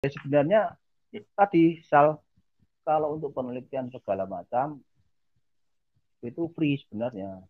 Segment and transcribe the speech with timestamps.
[0.00, 0.60] Ya, sebenarnya
[1.36, 2.24] tadi sal
[2.88, 4.80] kalau untuk penelitian segala macam
[6.24, 7.44] itu free sebenarnya.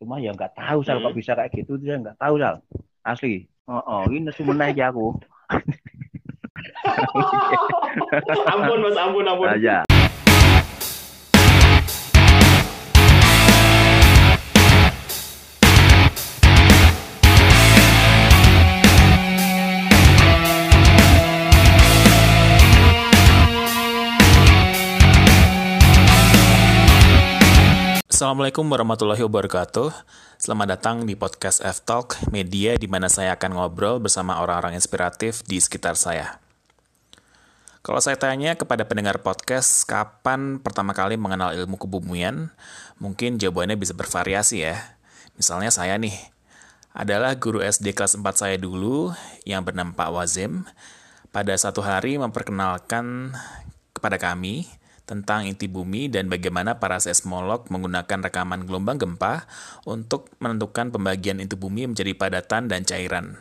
[0.00, 1.20] Cuma ya nggak tahu sal kok Hmm.
[1.20, 2.64] bisa kayak gitu dia nggak tahu sal.
[3.04, 3.52] Asli.
[3.68, 5.12] Oh, oh ini nesu naik ya aku.
[8.56, 9.48] ampun mas, ampun, ampun.
[9.52, 9.84] Aja.
[28.18, 29.94] Assalamualaikum warahmatullahi wabarakatuh.
[30.42, 35.62] Selamat datang di podcast F-Talk, media di mana saya akan ngobrol bersama orang-orang inspiratif di
[35.62, 36.42] sekitar saya.
[37.86, 42.50] Kalau saya tanya kepada pendengar podcast, kapan pertama kali mengenal ilmu kebumian?
[42.98, 44.98] Mungkin jawabannya bisa bervariasi ya.
[45.38, 46.18] Misalnya saya nih,
[46.98, 49.14] adalah guru SD kelas 4 saya dulu
[49.46, 50.66] yang bernama Pak Wazim.
[51.30, 53.30] Pada satu hari memperkenalkan
[53.94, 54.66] kepada kami
[55.08, 59.48] tentang inti bumi dan bagaimana para seismolog menggunakan rekaman gelombang gempa
[59.88, 63.40] untuk menentukan pembagian inti bumi menjadi padatan dan cairan.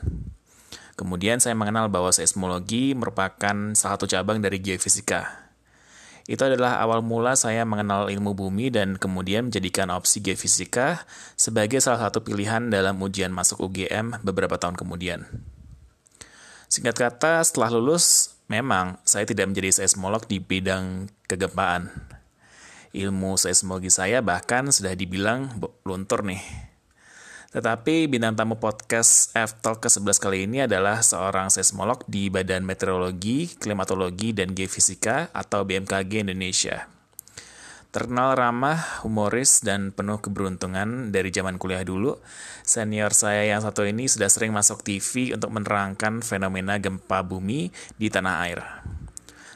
[0.96, 5.52] Kemudian saya mengenal bahwa seismologi merupakan salah satu cabang dari geofisika.
[6.28, 11.08] Itu adalah awal mula saya mengenal ilmu bumi dan kemudian menjadikan opsi geofisika
[11.40, 15.24] sebagai salah satu pilihan dalam ujian masuk UGM beberapa tahun kemudian.
[16.68, 21.92] Singkat kata, setelah lulus, memang saya tidak menjadi seismolog di bidang kegempaan.
[22.96, 25.52] Ilmu seismologi saya bahkan sudah dibilang
[25.84, 26.40] luntur nih.
[27.48, 34.36] Tetapi bintang tamu podcast F-Talk ke-11 kali ini adalah seorang seismolog di Badan Meteorologi, Klimatologi,
[34.36, 36.97] dan Geofisika atau BMKG Indonesia.
[37.98, 42.22] Terkenal ramah, humoris, dan penuh keberuntungan dari zaman kuliah dulu,
[42.62, 48.14] senior saya yang satu ini sudah sering masuk TV untuk menerangkan fenomena gempa bumi di
[48.14, 48.62] tanah air.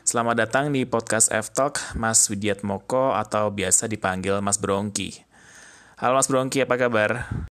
[0.02, 5.22] Selamat datang di podcast F-Talk, Mas Widiat Moko atau biasa dipanggil Mas Bronki.
[6.02, 7.45] Halo Mas Bronki, apa kabar?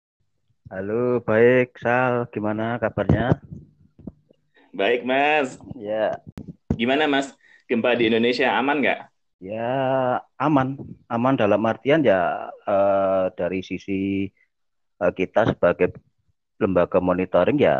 [0.74, 2.26] Halo, baik Sal.
[2.34, 3.38] Gimana kabarnya?
[4.74, 6.18] Baik mas, Ya,
[6.74, 7.30] gimana mas?
[7.70, 9.09] Gempa di Indonesia aman nggak?
[9.40, 9.68] Ya
[10.36, 10.76] aman.
[11.08, 14.28] Aman dalam artian ya eh, dari sisi
[15.00, 15.96] eh, kita sebagai
[16.60, 17.76] lembaga monitoring ya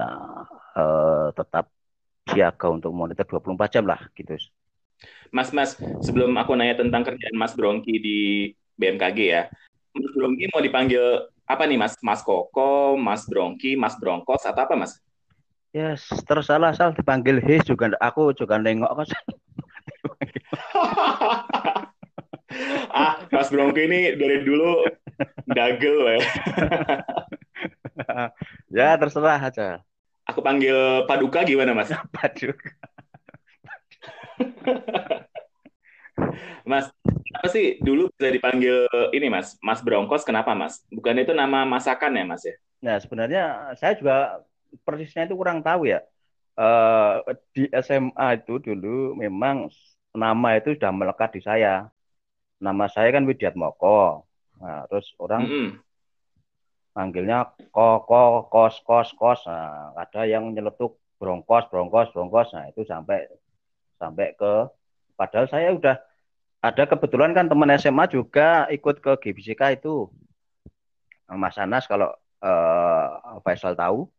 [0.75, 1.69] eh, tetap
[2.25, 4.35] siaga untuk monitor 24 jam lah gitu.
[5.33, 8.19] Mas, mas, sebelum aku nanya tentang kerjaan Mas Bronki di
[8.77, 9.49] BMKG ya,
[9.97, 11.03] Mas Bronki mau dipanggil
[11.49, 11.97] apa nih mas?
[12.05, 14.99] Mas Koko, Mas Bronki, Mas Bronkos, atau apa mas?
[15.71, 15.95] Ya,
[16.27, 19.07] tersalah Sal dipanggil His juga aku juga nengok kok.
[22.91, 24.83] Ah, Mas Bronki ini dari dulu
[25.47, 26.21] dagel ya.
[28.71, 29.69] ya, terserah aja.
[30.31, 31.91] Aku panggil Paduka gimana mas?
[32.25, 32.55] Aduh.
[36.65, 36.87] Mas,
[37.35, 39.57] apa sih dulu bisa dipanggil ini mas?
[39.65, 40.85] Mas Bronkos kenapa mas?
[40.93, 42.55] Bukan itu nama masakan ya mas ya?
[42.81, 44.41] Nah, sebenarnya saya juga
[44.87, 46.01] persisnya itu kurang tahu ya.
[46.61, 47.15] Eh,
[47.57, 49.69] di SMA itu dulu memang
[50.15, 51.87] nama itu sudah melekat di saya.
[52.61, 54.27] Nama saya kan Widiat Moko.
[54.61, 55.69] Nah, terus orang Mm-mm.
[56.93, 59.41] manggilnya koko, kos, kos, kos.
[59.49, 62.53] Nah, ada yang nyeletuk brongkos, brongkos, brongkos.
[62.53, 63.25] Nah, itu sampai
[63.97, 64.53] sampai ke
[65.17, 65.97] padahal saya udah
[66.61, 70.09] ada kebetulan kan teman SMA juga ikut ke GBCK itu.
[71.31, 72.11] Mas Anas kalau
[72.43, 73.07] eh,
[73.47, 74.11] Faisal tahu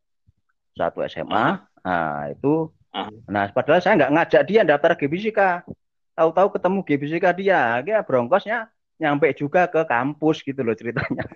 [0.73, 1.61] satu SMA.
[1.85, 3.07] Nah, itu Ah.
[3.23, 5.63] nah padahal saya nggak ngajak dia daftar GBCK.
[6.11, 8.67] Tahu-tahu ketemu GBCK dia, dia brongkosnya
[9.01, 11.25] nyampe juga ke kampus gitu loh ceritanya.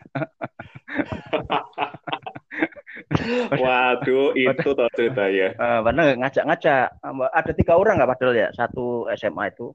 [3.62, 5.58] Waduh, itu toh ceritanya.
[5.58, 6.88] Eh, padahal nggak ngajak-ngajak.
[7.34, 9.74] Ada tiga orang nggak padahal ya satu SMA itu.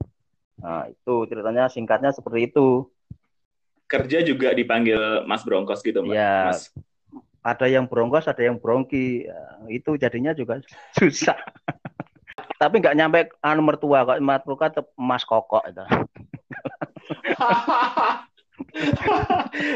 [0.61, 2.87] Nah, itu ceritanya singkatnya seperti itu.
[3.89, 6.15] Kerja juga dipanggil Mas Bronkos gitu, Mbak.
[6.15, 6.35] Iya.
[6.53, 6.71] Mas.
[7.41, 9.25] Ada yang brongkos, ada yang brongki.
[9.25, 10.61] Ya, itu jadinya juga
[10.97, 11.37] susah.
[12.61, 15.81] Tapi nggak nyampe anu mertua kok mertua tetap Mas Kokok itu.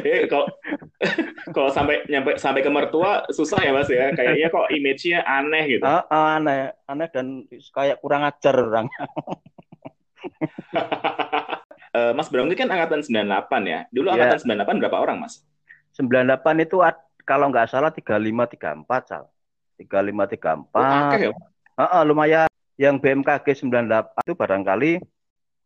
[0.06, 0.46] eh, kalau
[1.50, 4.14] kalau sampai nyampe sampai ke mertua susah ya, Mas ya.
[4.14, 5.86] Kayaknya kok image-nya aneh gitu.
[5.90, 8.86] Ah, ah, aneh, aneh dan kayak kurang ajar orang.
[11.96, 13.88] Eh, Mas Bronkos kan angkatan 98 ya.
[13.88, 14.36] Dulu Iya.
[14.36, 15.48] angkatan 98 berapa orang, Mas?
[15.96, 16.84] 98 itu
[17.24, 19.32] kalau nggak salah 35 34 Sal.
[19.80, 20.76] 35 34.
[20.76, 21.32] Oh, akeh ya.
[21.80, 22.52] Heeh, lumayan.
[22.76, 24.92] Yang BMKG 98 itu barangkali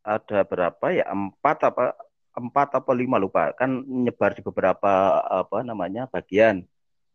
[0.05, 1.05] ada berapa ya?
[1.09, 1.97] Empat apa
[2.37, 3.51] empat apa lima lupa.
[3.57, 6.63] Kan nyebar di beberapa apa namanya bagian.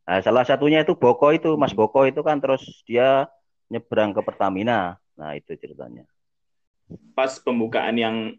[0.04, 3.24] Nah, salah satunya itu Boko itu, Mas Boko itu kan terus dia
[3.72, 5.00] nyebrang ke Pertamina.
[5.16, 6.04] Nah, itu ceritanya.
[7.16, 8.36] Pas pembukaan yang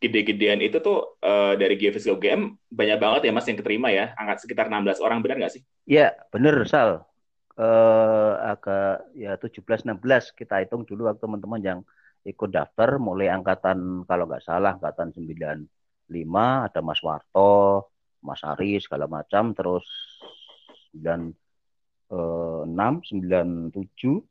[0.00, 4.46] gede-gedean itu tuh uh, dari Geofisika UGM banyak banget ya Mas yang keterima ya, angkat
[4.46, 5.62] sekitar 16 orang benar nggak sih?
[5.84, 7.09] Iya, benar Sal.
[7.58, 11.80] Uh, agak ya 17 16 kita hitung dulu waktu teman-teman yang
[12.24, 12.96] ikut daftar.
[12.96, 15.66] Mulai angkatan kalau nggak salah angkatan 95
[16.66, 17.90] ada Mas Warto,
[18.22, 19.52] Mas Ari segala macam.
[19.52, 19.84] Terus
[20.96, 21.34] 9
[22.14, 23.74] uh, 6 97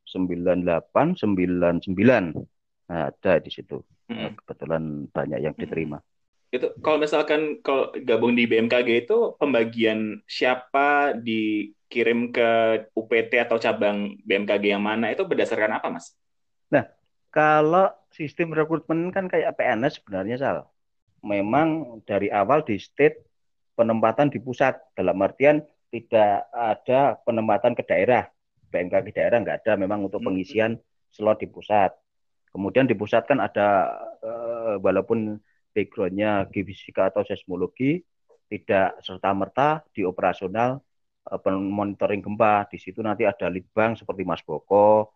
[0.04, 1.88] 98 99
[2.90, 3.78] nah, ada di situ.
[4.10, 4.34] Hmm.
[4.42, 6.02] kebetulan banyak yang diterima
[6.50, 12.50] itu kalau misalkan kalau gabung di BMKG itu pembagian siapa dikirim ke
[12.90, 16.10] UPT atau cabang BMKG yang mana itu berdasarkan apa mas?
[16.74, 16.90] Nah
[17.30, 20.58] kalau sistem rekrutmen kan kayak PNS sebenarnya sal.
[21.22, 23.22] Memang dari awal di state
[23.78, 25.62] penempatan di pusat dalam artian
[25.94, 28.26] tidak ada penempatan ke daerah.
[28.74, 30.34] BMKG daerah nggak ada memang untuk hmm.
[30.34, 30.72] pengisian
[31.14, 31.94] slot di pusat.
[32.50, 35.38] Kemudian di pusat kan ada uh, walaupun
[35.74, 38.02] backgroundnya geofisika atau seismologi
[38.50, 40.82] tidak serta merta di operasional
[41.30, 42.66] uh, monitoring gempa.
[42.66, 45.14] Di situ nanti ada litbang seperti Mas Boko,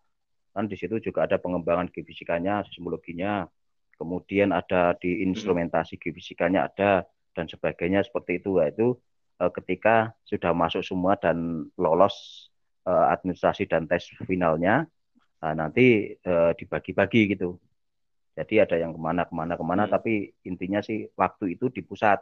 [0.55, 3.47] kan di situ juga ada pengembangan geofisikanya, seismologinya.
[3.95, 8.59] Kemudian ada di instrumentasi geofisikanya ada dan sebagainya seperti itu.
[8.63, 8.87] Itu
[9.39, 12.47] uh, ketika sudah masuk semua dan lolos
[12.87, 14.87] uh, administrasi dan tes finalnya,
[15.45, 17.61] Nah, nanti eh, dibagi-bagi gitu.
[18.35, 19.91] Jadi ada yang ke mana ke mana ke mana, hmm.
[19.95, 22.19] tapi intinya sih waktu itu di pusat.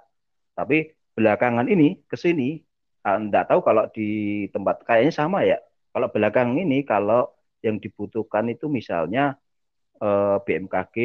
[0.54, 2.62] Tapi belakangan ini ke sini,
[3.02, 4.10] enggak tahu kalau di
[4.54, 5.58] tempat kayaknya sama ya.
[5.94, 7.34] Kalau belakang ini kalau
[7.66, 9.38] yang dibutuhkan itu misalnya
[10.02, 10.96] eh, BMKG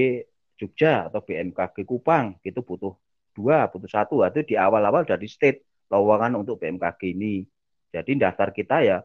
[0.59, 2.93] Jogja atau BMKG Kupang itu butuh
[3.33, 4.15] dua, butuh satu.
[4.27, 7.47] Itu di awal-awal dari state lowongan untuk BMKG ini.
[7.89, 8.99] Jadi daftar kita ya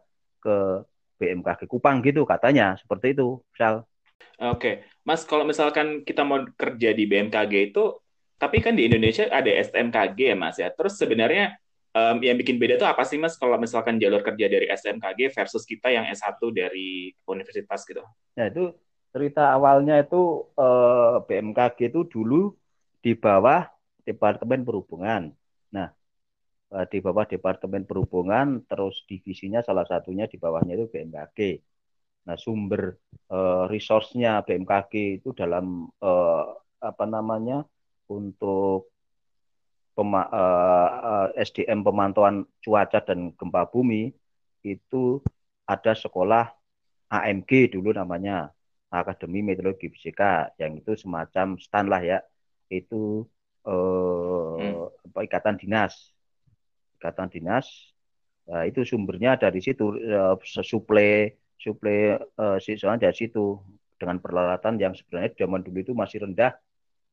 [0.44, 0.84] ke
[1.16, 3.88] BMKG Kupang gitu katanya seperti itu misal
[4.40, 7.84] Oke, Mas kalau misalkan kita mau kerja di BMKG itu,
[8.36, 10.68] tapi kan di Indonesia ada STMKG ya Mas ya.
[10.74, 11.54] Terus sebenarnya
[11.94, 15.62] um, yang bikin beda itu apa sih Mas kalau misalkan jalur kerja dari STMKG versus
[15.62, 18.02] kita yang S1 dari universitas gitu?
[18.34, 18.74] Nah itu
[19.14, 22.50] cerita awalnya itu eh, BMKG itu dulu
[22.98, 23.70] di bawah
[24.02, 25.30] Departemen Perhubungan.
[25.70, 25.94] Nah
[26.74, 31.62] Eh, di bawah Departemen Perhubungan, terus divisinya salah satunya di bawahnya itu BMKG.
[32.24, 32.96] Nah, sumber
[33.28, 37.68] uh, resource-nya BMKG itu dalam uh, apa namanya
[38.08, 38.88] untuk
[39.92, 44.12] pema, uh, SDM pemantauan cuaca dan gempa bumi
[44.64, 45.20] itu
[45.68, 46.48] ada sekolah
[47.12, 48.50] AMG dulu namanya
[48.94, 52.18] Akademi Meteorologi Fisika yang itu semacam stand lah ya
[52.70, 53.26] itu
[53.66, 55.18] uh, hmm.
[55.28, 56.14] ikatan dinas
[57.02, 57.66] ikatan dinas
[58.48, 63.58] uh, itu sumbernya dari situ uh, suplai suplai uh, siswa dari situ.
[63.94, 66.52] Dengan peralatan yang sebenarnya zaman dulu itu masih rendah.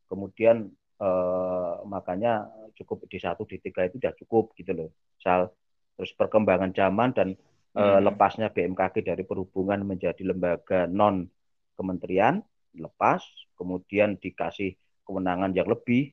[0.09, 0.67] Kemudian
[0.99, 4.89] uh, makanya cukup di satu di tiga itu sudah cukup gitu loh
[5.21, 5.47] Sal.
[5.95, 7.38] Terus perkembangan zaman dan
[7.77, 11.29] uh, lepasnya BMKG dari perhubungan menjadi lembaga non
[11.77, 12.41] kementerian
[12.75, 13.21] lepas.
[13.55, 14.73] Kemudian dikasih
[15.05, 16.11] kewenangan yang lebih.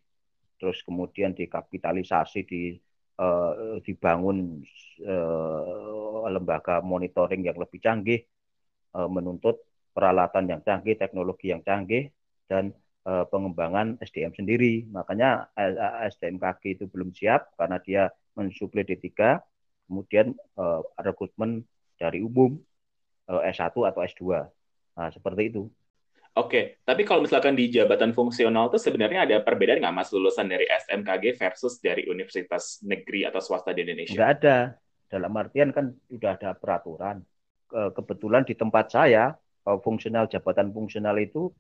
[0.61, 2.77] Terus kemudian dikapitalisasi di
[3.83, 4.63] dibangun
[6.27, 8.27] lembaga monitoring yang lebih canggih,
[8.99, 9.63] uh, menuntut
[9.95, 12.11] peralatan yang canggih, teknologi yang canggih,
[12.51, 12.75] dan
[13.07, 14.87] uh, pengembangan SDM sendiri.
[14.91, 15.55] Makanya
[16.11, 18.03] SDMKG itu belum siap karena dia
[18.35, 19.39] mensuplai D3,
[19.91, 20.31] kemudian
[20.95, 21.67] rekrutmen
[21.99, 22.55] dari umum
[23.29, 24.23] uh, S1 atau S2.
[24.99, 25.69] Nah, seperti itu.
[26.39, 30.71] Oke, tapi kalau misalkan di jabatan fungsional itu sebenarnya ada perbedaan nggak mas lulusan dari
[30.71, 34.15] SMKG versus dari universitas negeri atau swasta di Indonesia?
[34.15, 34.59] Nggak ada.
[35.09, 37.25] Dalam artian kan sudah ada peraturan.
[37.69, 41.53] Kebetulan di tempat saya, fungsional jabatan fungsional itu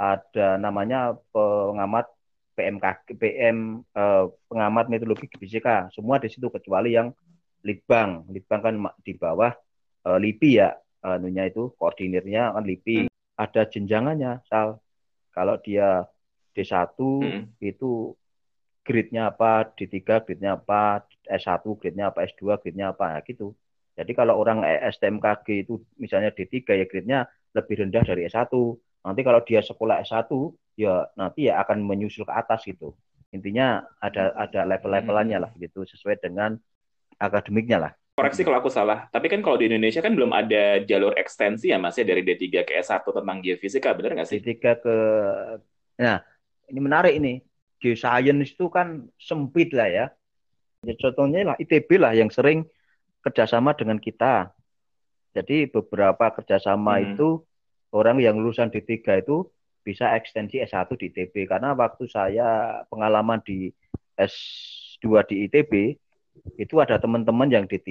[0.00, 2.08] ada namanya pengamat
[2.56, 2.84] PMK,
[3.20, 5.88] PM eh, pengamat meteorologi fisika.
[5.92, 7.12] Semua di situ kecuali yang
[7.60, 8.24] litbang.
[8.32, 8.74] Litbang kan
[9.04, 9.52] di bawah
[10.08, 10.72] eh, LIPI ya,
[11.04, 12.96] anunya itu koordinirnya kan LIPI.
[13.04, 14.78] Hmm ada jenjangannya Sal.
[15.34, 16.06] Kalau dia
[16.54, 17.58] D1 hmm.
[17.58, 18.14] itu
[18.86, 23.56] grade-nya apa, D3 grade-nya apa, S1 grade-nya apa, S2 grade-nya apa, nah, gitu.
[23.94, 27.18] Jadi kalau orang STMKG itu misalnya D3 ya grade-nya
[27.54, 28.50] lebih rendah dari S1.
[29.04, 30.30] Nanti kalau dia sekolah S1
[30.74, 32.98] ya nanti ya akan menyusul ke atas gitu.
[33.30, 36.58] Intinya ada ada level-levelannya lah gitu sesuai dengan
[37.22, 39.10] akademiknya lah koreksi kalau aku salah.
[39.10, 42.62] Tapi kan kalau di Indonesia kan belum ada jalur ekstensi ya Mas ya dari D3
[42.62, 44.38] ke S1 tentang geofisika, benar nggak sih?
[44.38, 44.96] D3 ke
[45.94, 46.18] Nah,
[46.70, 47.42] ini menarik ini.
[47.78, 50.06] Geoscience itu kan sempit lah ya.
[50.84, 52.68] Ya contohnya lah ITB lah yang sering
[53.24, 54.52] kerjasama dengan kita.
[55.34, 57.04] Jadi beberapa kerjasama hmm.
[57.16, 57.42] itu
[57.90, 59.48] orang yang lulusan D3 itu
[59.84, 63.68] bisa ekstensi S1 di ITB karena waktu saya pengalaman di
[64.16, 65.72] S2 di ITB
[66.56, 67.90] itu ada teman-teman yang D3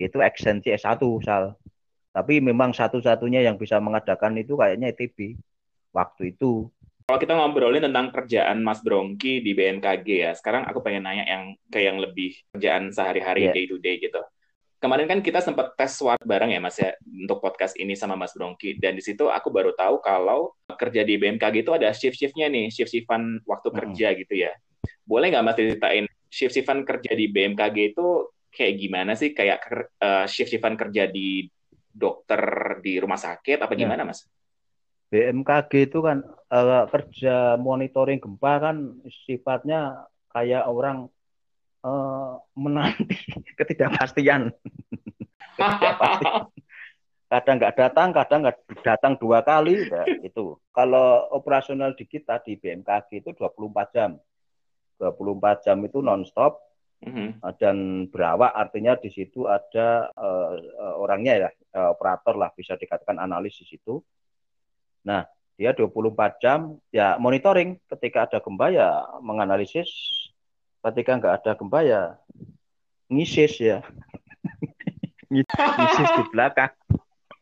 [0.00, 1.54] itu ekstensi S1 sal.
[2.14, 5.34] Tapi memang satu-satunya yang bisa mengadakan itu kayaknya ITB
[5.90, 6.70] waktu itu.
[7.04, 11.52] Kalau kita ngobrolin tentang kerjaan Mas Brongki di BMKG ya, sekarang aku pengen nanya yang
[11.68, 13.52] ke yang lebih kerjaan sehari-hari yeah.
[13.52, 14.24] day to day gitu.
[14.80, 18.32] Kemarin kan kita sempat tes swab bareng ya Mas ya untuk podcast ini sama Mas
[18.32, 22.72] Brongki dan di situ aku baru tahu kalau kerja di BMKG itu ada shift-shiftnya nih,
[22.72, 23.76] shift-shiftan waktu hmm.
[23.84, 24.56] kerja gitu ya.
[25.04, 29.36] Boleh nggak Mas ceritain shift-shiftan kerja di BMKG itu kayak gimana sih?
[29.36, 31.52] Kayak uh, shift-shiftan kerja di
[31.84, 32.40] dokter
[32.80, 33.84] di rumah sakit apa ya.
[33.84, 34.24] gimana Mas?
[35.12, 38.76] BMKG itu kan uh, kerja monitoring gempa kan
[39.26, 41.08] sifatnya kayak orang
[41.84, 43.14] uh, menanti
[43.58, 44.50] ketidakpastian.
[47.30, 50.54] kadang nggak datang, kadang nggak datang dua kali, ya, itu.
[50.70, 54.10] Kalau operasional di kita di BMKG itu 24 jam.
[54.98, 56.62] 24 jam itu nonstop
[57.02, 57.42] mm-hmm.
[57.58, 63.18] dan berawak artinya di situ ada uh, uh, orangnya ya uh, operator lah bisa dikatakan
[63.18, 63.98] analis di situ.
[65.04, 67.78] Nah, dia 24 jam ya monitoring.
[67.86, 69.86] Ketika ada gempa ya menganalisis.
[70.82, 72.16] Ketika nggak ada gempa ya
[73.12, 73.84] ngisis ya.
[75.30, 76.72] Ngisis di belakang.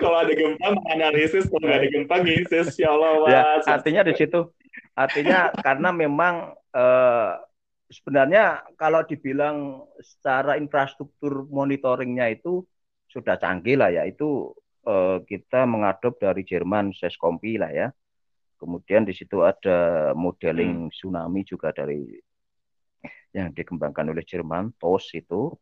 [0.00, 1.50] Kalau ada gempa menganalisis.
[1.50, 2.78] Kalau nggak ada gempa ngisis.
[2.78, 4.48] Ya Allah ya, artinya di situ.
[4.94, 7.32] Artinya karena memang eh,
[7.88, 12.64] sebenarnya kalau dibilang secara infrastruktur monitoringnya itu
[13.08, 14.52] sudah canggih lah ya itu
[14.84, 17.88] eh, kita mengadop dari Jerman Seskompi lah ya
[18.58, 20.92] Kemudian di situ ada modeling hmm.
[20.92, 22.18] tsunami juga dari
[23.30, 25.54] yang dikembangkan oleh Jerman, TOS itu.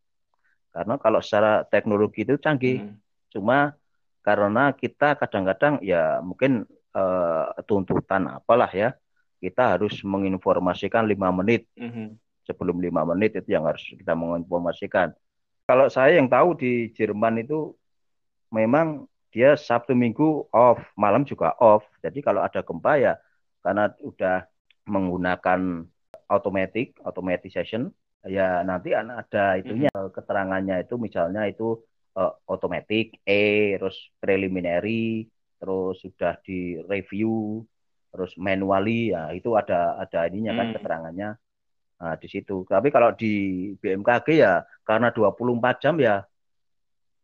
[0.73, 2.97] Karena kalau secara teknologi itu canggih, hmm.
[3.37, 3.77] cuma
[4.25, 6.65] karena kita kadang-kadang ya mungkin
[6.97, 8.97] uh, tuntutan apalah ya,
[9.45, 12.17] kita harus menginformasikan lima menit hmm.
[12.49, 15.13] sebelum lima menit itu yang harus kita menginformasikan.
[15.67, 17.75] Kalau saya yang tahu di Jerman itu
[18.55, 21.83] memang dia Sabtu Minggu off, malam juga off.
[22.01, 23.19] Jadi kalau ada gempa ya
[23.67, 24.47] karena udah
[24.87, 25.83] menggunakan
[26.31, 27.91] automatic, automatization,
[28.23, 30.15] ya nanti ada itunya mm -hmm.
[30.15, 31.83] keterangannya itu misalnya itu
[32.15, 35.27] uh, automatic E, terus preliminary,
[35.59, 37.67] terus sudah di review,
[38.15, 40.75] terus manually ya itu ada ada ininya kan mm.
[40.79, 41.29] keterangannya
[42.01, 42.65] nah, di situ.
[42.69, 46.25] Tapi kalau di BMKG ya karena 24 jam ya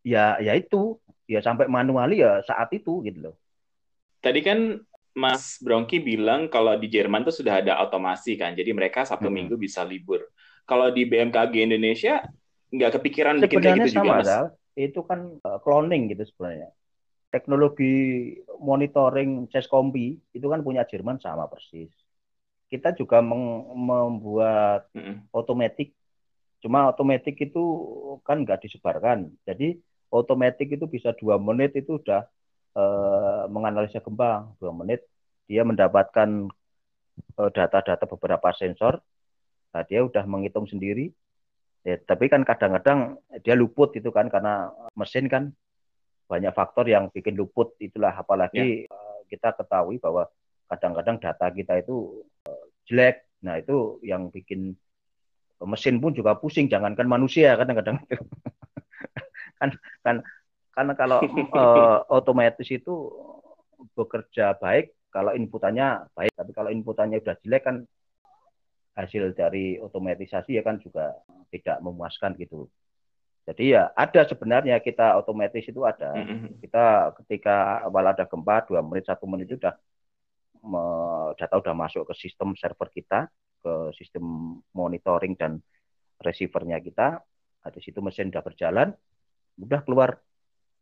[0.02, 0.98] ya ya itu
[1.30, 3.36] ya sampai manuali ya saat itu gitu loh.
[4.22, 4.78] Tadi kan
[5.12, 9.36] Mas Bronki bilang kalau di Jerman tuh sudah ada otomasi kan, jadi mereka Sabtu hmm.
[9.36, 10.24] Minggu bisa libur.
[10.64, 12.24] Kalau di BMKG Indonesia
[12.72, 14.26] nggak kepikiran bikin kayak gitu sama, juga Mas?
[14.26, 14.46] Dal.
[14.72, 16.72] Itu kan uh, cloning gitu sebenarnya.
[17.28, 17.92] Teknologi
[18.60, 21.92] monitoring Seskompi itu kan punya Jerman sama persis.
[22.72, 25.28] Kita juga membuat hmm.
[25.28, 25.92] otomatis,
[26.64, 27.64] cuma otomatis itu
[28.24, 29.28] kan nggak disebarkan.
[29.44, 29.76] Jadi
[30.08, 32.24] otomatis itu bisa dua menit itu sudah
[32.76, 35.04] uh, menganalisa gempa dua menit
[35.50, 36.48] dia mendapatkan
[37.36, 39.00] eh, data-data beberapa sensor
[39.72, 41.12] nah dia udah menghitung sendiri
[41.80, 45.52] ya, tapi kan kadang-kadang dia luput itu kan karena mesin kan
[46.28, 48.92] banyak faktor yang bikin luput itulah apalagi ya.
[48.92, 50.28] uh, kita ketahui bahwa
[50.68, 52.24] kadang-kadang data kita itu
[52.86, 53.26] jelek.
[53.42, 54.74] Nah itu yang bikin
[55.62, 56.66] mesin pun juga pusing.
[56.66, 58.02] Jangankan manusia kadang-kadang
[59.60, 59.70] kan
[60.02, 60.16] kan
[60.72, 61.20] karena kalau
[61.54, 63.12] uh, otomatis itu
[63.94, 66.32] bekerja baik kalau inputannya baik.
[66.34, 67.76] Tapi kalau inputannya udah jelek kan
[68.92, 71.16] hasil dari otomatisasi ya kan juga
[71.48, 72.68] tidak memuaskan gitu.
[73.42, 76.14] Jadi ya ada sebenarnya kita otomatis itu ada.
[76.14, 76.62] Mm-hmm.
[76.62, 79.74] kita ketika awal ada gempa dua menit satu menit itu udah
[81.34, 83.26] data udah masuk ke sistem server kita
[83.62, 85.58] ke sistem monitoring dan
[86.22, 87.18] receivernya kita
[87.62, 88.94] nah, di situ mesin udah berjalan
[89.60, 90.16] udah keluar.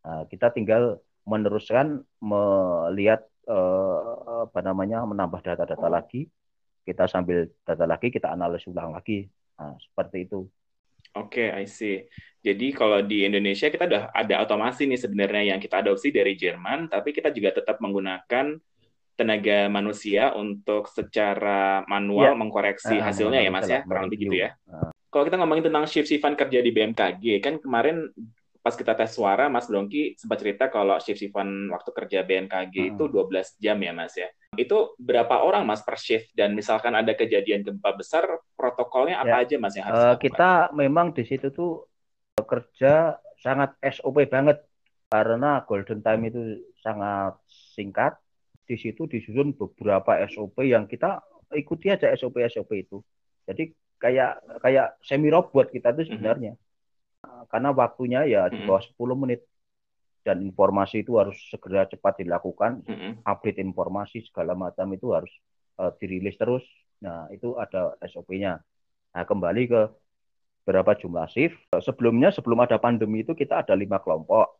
[0.06, 3.98] Nah, kita tinggal meneruskan melihat eh,
[4.46, 6.28] apa namanya menambah data-data lagi.
[6.80, 9.26] Kita sambil data lagi kita analisis ulang lagi.
[9.58, 10.46] Nah, seperti itu.
[11.16, 12.06] Oke, okay, I see.
[12.40, 16.88] Jadi kalau di Indonesia kita udah ada otomasi nih sebenarnya yang kita adopsi dari Jerman,
[16.88, 18.56] tapi kita juga tetap menggunakan
[19.20, 22.38] tenaga manusia untuk secara manual ya.
[22.40, 24.56] mengkoreksi uh, hasilnya ya Mas ya, kurang lebih gitu ya.
[24.64, 24.88] Uh.
[25.12, 28.08] Kalau kita ngomongin tentang shift-shiftan kerja di BMKG, kan kemarin
[28.60, 32.90] pas kita tes suara, Mas Dongki sempat cerita kalau shift-shiftan waktu kerja BMKG hmm.
[32.94, 34.28] itu 12 jam ya, Mas ya.
[34.54, 36.30] Itu berapa orang, Mas, per shift?
[36.36, 39.44] Dan misalkan ada kejadian gempa besar, protokolnya apa ya.
[39.48, 41.88] aja, Mas, yang harus uh, Kita memang di situ tuh
[42.36, 44.60] kerja sangat SOP banget
[45.10, 46.40] karena golden time itu
[46.84, 48.19] sangat singkat.
[48.70, 51.18] Di situ disusun beberapa SOP yang kita
[51.58, 53.02] ikuti aja SOP SOP itu.
[53.50, 56.10] Jadi kayak kayak semi robot kita itu mhm.
[56.14, 56.52] sebenarnya.
[56.54, 57.50] Mm-hmm.
[57.50, 58.70] Karena waktunya ya di mhm.
[58.70, 59.42] bawah 10 menit
[60.22, 63.26] dan informasi itu harus segera cepat dilakukan, mm-hmm.
[63.26, 65.32] update informasi segala macam itu harus
[65.82, 66.62] uh, dirilis terus.
[67.00, 68.60] Nah, itu ada SOP-nya.
[69.16, 69.82] Nah, kembali ke
[70.68, 71.56] berapa jumlah shift.
[71.80, 74.59] Sebelumnya, sebelum ada pandemi itu kita ada lima kelompok.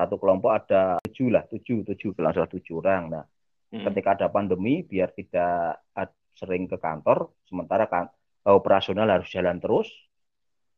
[0.00, 3.12] Satu kelompok ada tujuh lah, tujuh, tujuh, kalau salah tujuh orang.
[3.12, 3.84] Nah, mm-hmm.
[3.92, 5.84] ketika ada pandemi, biar tidak
[6.32, 8.08] sering ke kantor, sementara kan
[8.48, 9.92] operasional harus jalan terus.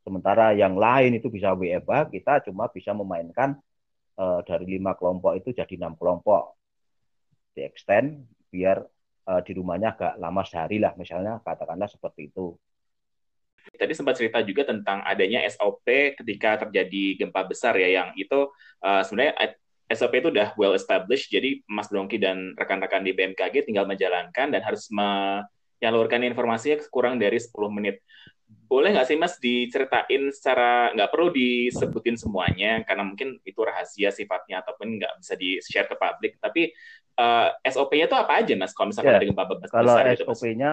[0.03, 3.55] Sementara yang lain itu bisa WFH, kita cuma bisa memainkan
[4.19, 6.59] uh, dari lima kelompok itu jadi enam kelompok
[7.55, 8.83] di extend biar
[9.31, 12.59] uh, di rumahnya agak lama sehari lah misalnya katakanlah seperti itu.
[13.71, 15.87] Tadi sempat cerita juga tentang adanya SOP
[16.19, 18.51] ketika terjadi gempa besar ya yang itu
[18.83, 19.59] uh, sebenarnya
[19.93, 24.61] SOP itu udah well established jadi Mas Bronki dan rekan-rekan di BMKG tinggal menjalankan dan
[24.65, 28.01] harus menyalurkan informasinya kurang dari 10 menit.
[28.69, 34.65] Boleh nggak sih Mas diceritain secara nggak perlu disebutin semuanya karena mungkin itu rahasia sifatnya
[34.65, 36.73] ataupun nggak bisa di share ke publik tapi
[37.21, 40.73] uh, eh, SOP-nya itu apa aja Mas kalau misalkan ya, ada gempa besar kalau SOP-nya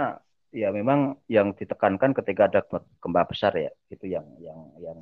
[0.50, 2.62] ya memang yang ditekankan ketika ada
[3.01, 5.00] gempa besar ya itu yang yang yang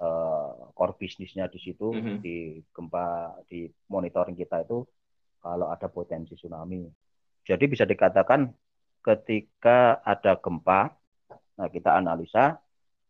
[0.00, 2.16] uh, core bisnisnya di situ mm -hmm.
[2.24, 2.36] di
[2.72, 4.84] gempa di monitoring kita itu
[5.38, 6.88] kalau ada potensi tsunami
[7.44, 8.48] jadi bisa dikatakan
[9.04, 10.98] ketika ada gempa
[11.58, 12.54] Nah, kita analisa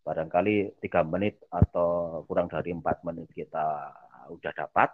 [0.08, 3.92] barangkali tiga menit atau kurang dari empat menit kita
[4.32, 4.88] udah dapat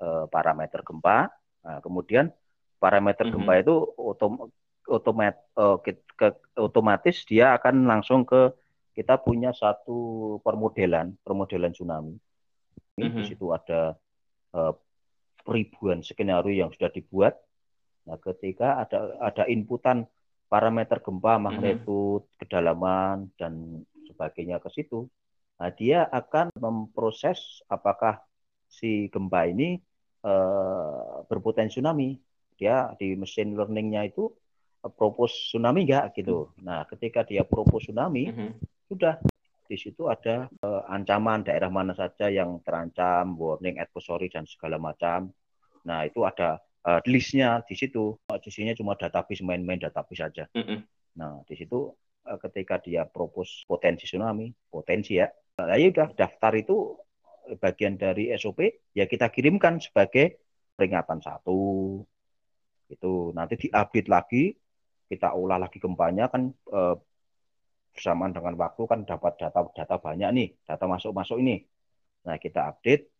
[0.00, 1.28] uh, parameter gempa.
[1.68, 2.32] Nah, kemudian
[2.80, 3.44] parameter mm -hmm.
[3.44, 4.48] gempa itu otom
[4.92, 8.52] otomat uh, ke, ke, otomatis dia akan langsung ke
[8.92, 12.14] kita punya satu permodelan permodelan tsunami.
[13.00, 13.16] Mm -hmm.
[13.16, 13.96] Di situ ada
[14.52, 14.76] uh,
[15.48, 17.34] ribuan skenario yang sudah dibuat.
[18.06, 20.06] Nah, ketika ada ada inputan
[20.50, 21.42] parameter gempa, mhm.
[21.42, 22.36] magnitudo, mm-hmm.
[22.44, 25.08] kedalaman dan sebagainya ke situ.
[25.56, 28.20] Nah, dia akan memproses apakah
[28.66, 29.78] si gempa ini
[30.26, 32.18] uh, berpotensi tsunami.
[32.58, 34.28] Dia di mesin learningnya itu
[34.90, 36.50] propose tsunami enggak gitu.
[36.50, 36.64] Mm-hmm.
[36.66, 38.50] Nah, ketika dia propose tsunami, mm-hmm.
[38.90, 39.18] sudah
[39.70, 45.30] di situ ada uh, ancaman daerah mana saja yang terancam, warning advisory dan segala macam.
[45.86, 50.44] Nah, itu ada uh, listnya di situ isinya cuma database main-main database saja.
[50.54, 50.78] Mm -hmm.
[51.18, 51.90] Nah di situ
[52.26, 56.98] uh, ketika dia propose potensi tsunami, potensi ya, nah, ya udah daftar itu
[57.58, 60.38] bagian dari SOP ya kita kirimkan sebagai
[60.78, 61.58] peringatan satu
[62.86, 64.54] itu nanti diupdate lagi
[65.12, 66.96] kita olah lagi gempanya kan uh,
[67.92, 71.56] bersamaan dengan waktu kan dapat data-data banyak nih data masuk-masuk ini
[72.24, 73.12] nah kita update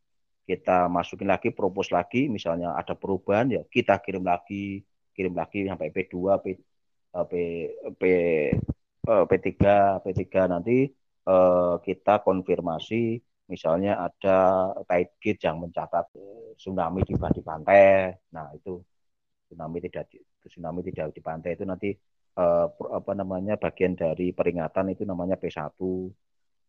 [0.43, 4.83] kita masukin lagi, propose lagi, misalnya ada perubahan ya kita kirim lagi,
[5.15, 7.33] kirim lagi sampai P2, P eh, P
[7.99, 8.03] P
[9.07, 9.51] eh, P3,
[10.03, 10.87] P3 nanti
[11.27, 13.19] uh, kita konfirmasi
[13.51, 14.39] misalnya ada
[14.89, 16.07] tide gate yang mencatat
[16.59, 18.15] tsunami tiba di pantai.
[18.35, 18.81] Nah, itu
[19.47, 20.09] tsunami tidak
[20.49, 21.91] tsunami tidak di pantai itu nanti
[22.39, 25.77] uh, apa namanya bagian dari peringatan itu namanya P1.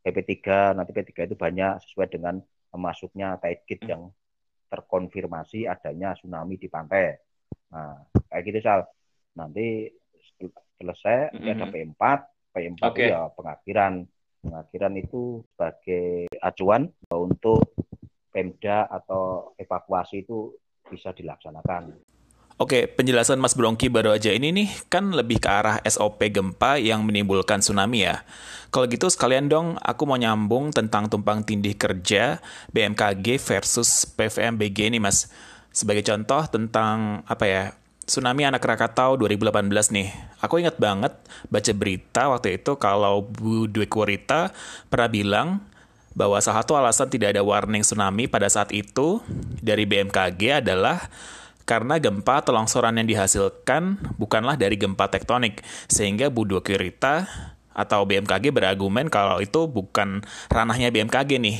[0.03, 2.35] P3 nanti P3 itu banyak sesuai dengan
[2.75, 4.11] masuknya tide gate yang
[4.67, 7.15] terkonfirmasi adanya tsunami di pantai.
[7.71, 8.81] Nah, kayak gitu Sal.
[9.37, 9.87] Nanti
[10.81, 11.51] selesai mm -hmm.
[11.55, 12.03] ada P4,
[12.51, 13.07] P4 okay.
[13.13, 14.03] ya pengakhiran.
[14.43, 17.63] Pengakhiran itu sebagai acuan untuk
[18.33, 20.51] Pemda atau evakuasi itu
[20.89, 21.95] bisa dilaksanakan.
[22.63, 27.03] Oke, penjelasan Mas Brongki baru aja ini nih kan lebih ke arah SOP gempa yang
[27.03, 28.23] menimbulkan tsunami ya.
[28.71, 32.39] Kalau gitu sekalian dong aku mau nyambung tentang tumpang tindih kerja
[32.71, 35.27] BMKG versus PVMBG nih Mas.
[35.75, 37.63] Sebagai contoh tentang apa ya,
[38.07, 40.15] tsunami anak Krakatau 2018 nih.
[40.39, 41.19] Aku ingat banget
[41.51, 44.55] baca berita waktu itu kalau Bu Dwi Kurita
[44.87, 45.47] pernah bilang
[46.15, 49.19] bahwa salah satu alasan tidak ada warning tsunami pada saat itu
[49.59, 51.11] dari BMKG adalah
[51.63, 57.27] karena gempa atau longsoran yang dihasilkan bukanlah dari gempa tektonik, sehingga Budo Kirita
[57.73, 60.21] atau BMKG berargumen kalau itu bukan
[60.51, 61.57] ranahnya BMKG nih.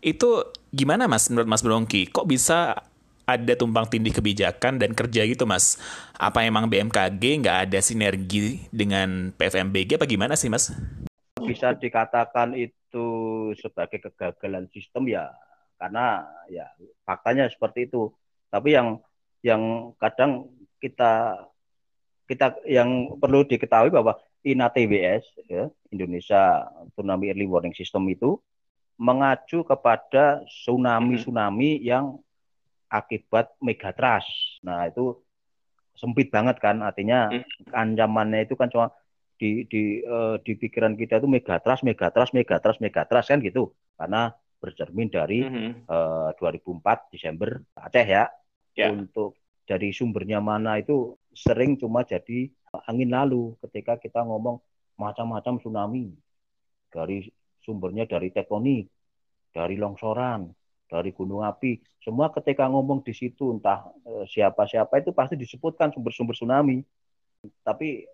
[0.00, 2.08] Itu gimana mas menurut Mas Brongki?
[2.12, 2.76] Kok bisa
[3.24, 5.80] ada tumpang tindih kebijakan dan kerja gitu mas?
[6.16, 10.72] Apa emang BMKG nggak ada sinergi dengan PFMBG apa gimana sih mas?
[11.40, 13.06] Bisa dikatakan itu
[13.60, 15.32] sebagai kegagalan sistem ya
[15.80, 16.68] karena ya
[17.04, 18.12] faktanya seperti itu.
[18.52, 19.00] Tapi yang
[19.44, 20.48] yang kadang
[20.80, 21.44] kita
[22.24, 26.64] kita yang perlu diketahui bahwa INATWS ya, Indonesia
[26.96, 28.40] Tsunami Early Warning System itu
[28.96, 32.16] mengacu kepada tsunami-tsunami yang
[32.88, 34.60] akibat megatrust.
[34.64, 35.20] Nah, itu
[35.92, 37.30] sempit banget kan artinya
[37.70, 38.90] ancamannya itu kan cuma
[39.38, 45.10] di di uh, di pikiran kita itu megatrust megatrust megatrust megatrust kan gitu karena bercermin
[45.10, 45.70] dari mm -hmm.
[45.90, 48.26] uh, 2004 Desember Aceh ya
[48.74, 48.92] yeah.
[48.92, 52.52] untuk dari sumbernya mana itu sering cuma jadi
[52.86, 54.60] angin lalu ketika kita ngomong
[54.98, 56.14] macam-macam tsunami
[56.90, 57.26] dari
[57.64, 58.86] sumbernya dari tektonik,
[59.50, 60.52] dari longsoran,
[60.86, 61.80] dari gunung api.
[61.98, 66.84] Semua ketika ngomong di situ entah eh, siapa-siapa itu pasti disebutkan sumber-sumber tsunami.
[67.64, 68.04] Tapi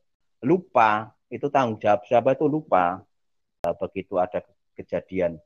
[0.47, 3.03] lupa itu tanggung jawab siapa itu lupa.
[3.61, 4.41] Nah, begitu ada
[4.73, 5.37] kejadian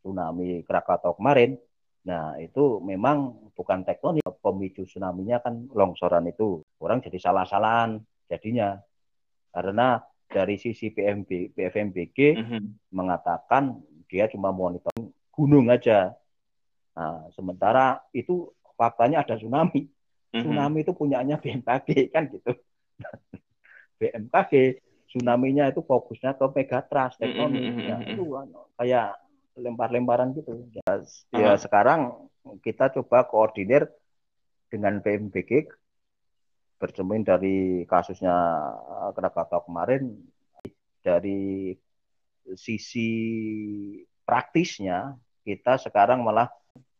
[0.00, 1.60] tsunami Krakatau kemarin,
[2.04, 6.60] nah itu memang bukan tektonik pemicu tsunami-nya kan longsoran itu.
[6.76, 7.96] Orang jadi salah-salahan
[8.28, 8.76] jadinya
[9.54, 12.62] karena dari sisi PMB, PFMBG mm -hmm.
[12.92, 13.78] mengatakan
[14.10, 16.12] dia cuma monitoring gunung aja.
[16.94, 19.86] Nah, sementara itu faktanya ada tsunami.
[19.86, 20.42] Mm -hmm.
[20.42, 22.52] Tsunami itu punyanya BMKG kan gitu.
[24.02, 27.62] BMKG tsunami-nya itu fokusnya ke megatrust tektonik.
[27.62, 27.86] Mm -hmm.
[27.86, 28.24] ya, itu
[28.74, 29.23] kayak
[29.54, 30.66] lempar-lemparan gitu.
[30.74, 31.38] Ya, uh -huh.
[31.38, 33.88] ya sekarang kita coba koordinir
[34.68, 35.70] dengan BMBG
[36.78, 38.34] bercermin dari kasusnya
[38.74, 40.20] eh, Krakatau kemarin
[41.00, 41.72] dari
[42.58, 43.08] sisi
[44.24, 46.48] praktisnya kita sekarang malah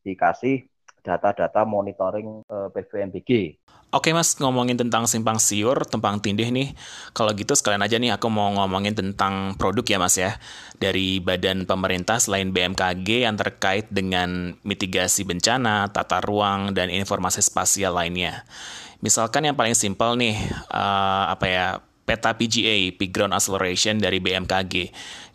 [0.05, 0.65] dikasih
[1.05, 3.31] data-data monitoring eh, PVMBG.
[3.95, 6.75] Oke mas, ngomongin tentang simpang siur, tumpang tindih nih.
[7.15, 10.35] Kalau gitu sekalian aja nih aku mau ngomongin tentang produk ya mas ya.
[10.83, 17.95] Dari badan pemerintah selain BMKG yang terkait dengan mitigasi bencana, tata ruang, dan informasi spasial
[17.95, 18.43] lainnya.
[18.99, 20.43] Misalkan yang paling simpel nih,
[20.75, 21.67] uh, apa ya,
[22.03, 24.91] peta PGA, Peak Ground Acceleration dari BMKG.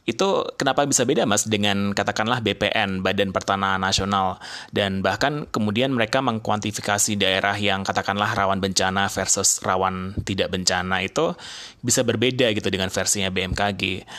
[0.09, 4.41] Itu kenapa bisa beda mas dengan katakanlah BPN, Badan Pertanahan Nasional,
[4.73, 11.37] dan bahkan kemudian mereka mengkuantifikasi daerah yang katakanlah rawan bencana versus rawan tidak bencana itu
[11.85, 14.09] bisa berbeda gitu dengan versinya BMKG.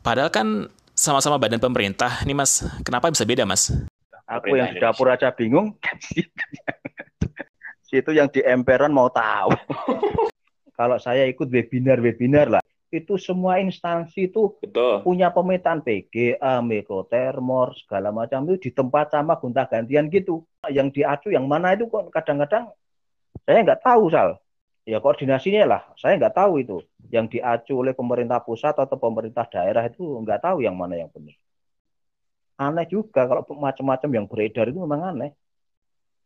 [0.00, 3.68] Padahal kan sama-sama badan pemerintah, nih mas, kenapa bisa beda mas?
[4.24, 5.76] Aku yang di dapur aja bingung.
[7.94, 9.54] itu yang di emperan mau tahu.
[10.78, 12.62] Kalau saya ikut webinar-webinar lah,
[12.94, 15.02] itu semua instansi itu Betul.
[15.02, 20.46] punya pemetaan PGA, Mekotermor, segala macam itu di tempat sama gonta gantian gitu.
[20.70, 22.70] Yang diacu yang mana itu kok kadang-kadang
[23.42, 24.38] saya nggak tahu sal.
[24.84, 26.76] Ya koordinasinya lah, saya nggak tahu itu.
[27.08, 31.34] Yang diacu oleh pemerintah pusat atau pemerintah daerah itu nggak tahu yang mana yang benar.
[32.54, 35.32] Aneh juga kalau macam-macam yang beredar itu memang aneh.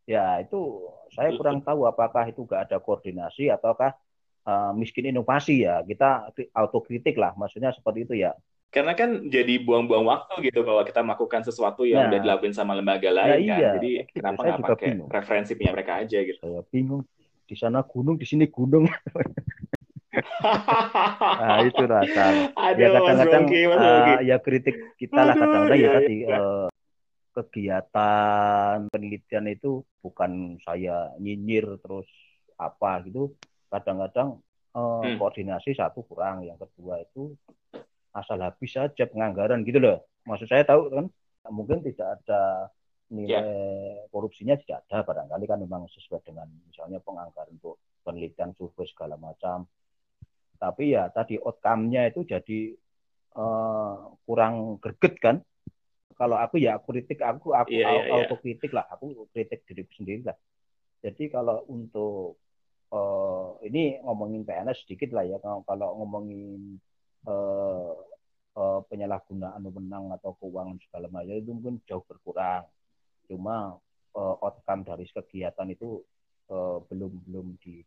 [0.09, 3.96] Ya itu saya kurang tahu apakah itu nggak ada koordinasi ataukah
[4.46, 5.83] uh, miskin inovasi ya.
[5.83, 8.37] Kita autokritik lah, maksudnya seperti itu ya.
[8.68, 12.77] Karena kan jadi buang-buang waktu gitu kalau kita melakukan sesuatu yang nah, udah dilakuin sama
[12.77, 13.59] lembaga lain nah, kan.
[13.64, 15.09] Iya, Jadi kenapa nggak pakai bingung.
[15.09, 16.37] referensi punya mereka aja gitu?
[16.44, 17.03] Saya bingung.
[17.48, 18.85] Di sana gunung, di sini gunung.
[21.40, 22.53] nah itu rasa.
[22.77, 26.68] Ya kadang-kadang uh, ya kritik kita lah kadang-kadang ya tadi uh,
[27.38, 32.11] kegiatan penelitian itu bukan saya nyinyir terus
[32.59, 33.33] apa gitu
[33.68, 34.40] kadang-kadang
[34.72, 35.16] eh, hmm.
[35.20, 37.37] koordinasi satu kurang yang kedua itu
[38.12, 41.07] asal habis saja penganggaran gitu loh maksud saya tahu kan
[41.48, 42.72] mungkin tidak ada
[43.09, 44.04] nilai yeah.
[44.12, 49.64] korupsinya tidak ada barangkali kan memang sesuai dengan misalnya penganggaran untuk penelitian survei segala macam
[50.61, 52.74] tapi ya tadi outcome-nya itu jadi
[53.38, 55.37] uh, kurang greget kan
[56.18, 58.12] kalau aku ya aku kritik aku aku yeah, yeah, iya.
[58.26, 58.83] autokritik yeah.
[58.83, 60.37] lah aku kritik diriku sendiri lah
[61.00, 62.37] jadi kalau untuk
[63.68, 65.37] ini ngomongin PNS sedikit lah ya.
[65.38, 66.81] Kalau, kalau ngomongin
[67.28, 67.92] uh,
[68.57, 72.64] uh, penyalahgunaan wewenang atau keuangan segala macam itu mungkin jauh berkurang.
[73.28, 73.76] Cuma
[74.16, 76.00] uh, outcome dari kegiatan itu
[76.50, 77.85] uh, belum belum di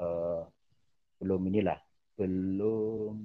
[0.00, 0.42] uh,
[1.18, 1.78] belum inilah
[2.18, 3.16] belum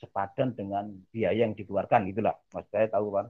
[0.00, 3.26] sepadan dengan biaya yang dikeluarkan gitulah mas saya tahu kan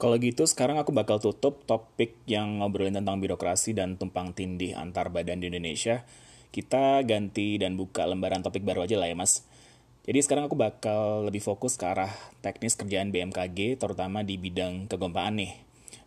[0.00, 5.12] kalau gitu sekarang aku bakal tutup topik yang ngobrolin tentang birokrasi dan tumpang tindih antar
[5.12, 6.08] badan di Indonesia.
[6.50, 9.46] Kita ganti dan buka lembaran topik baru aja lah ya mas.
[10.06, 12.10] Jadi sekarang aku bakal lebih fokus ke arah
[12.42, 15.52] teknis kerjaan BMKG, terutama di bidang kegempaan nih.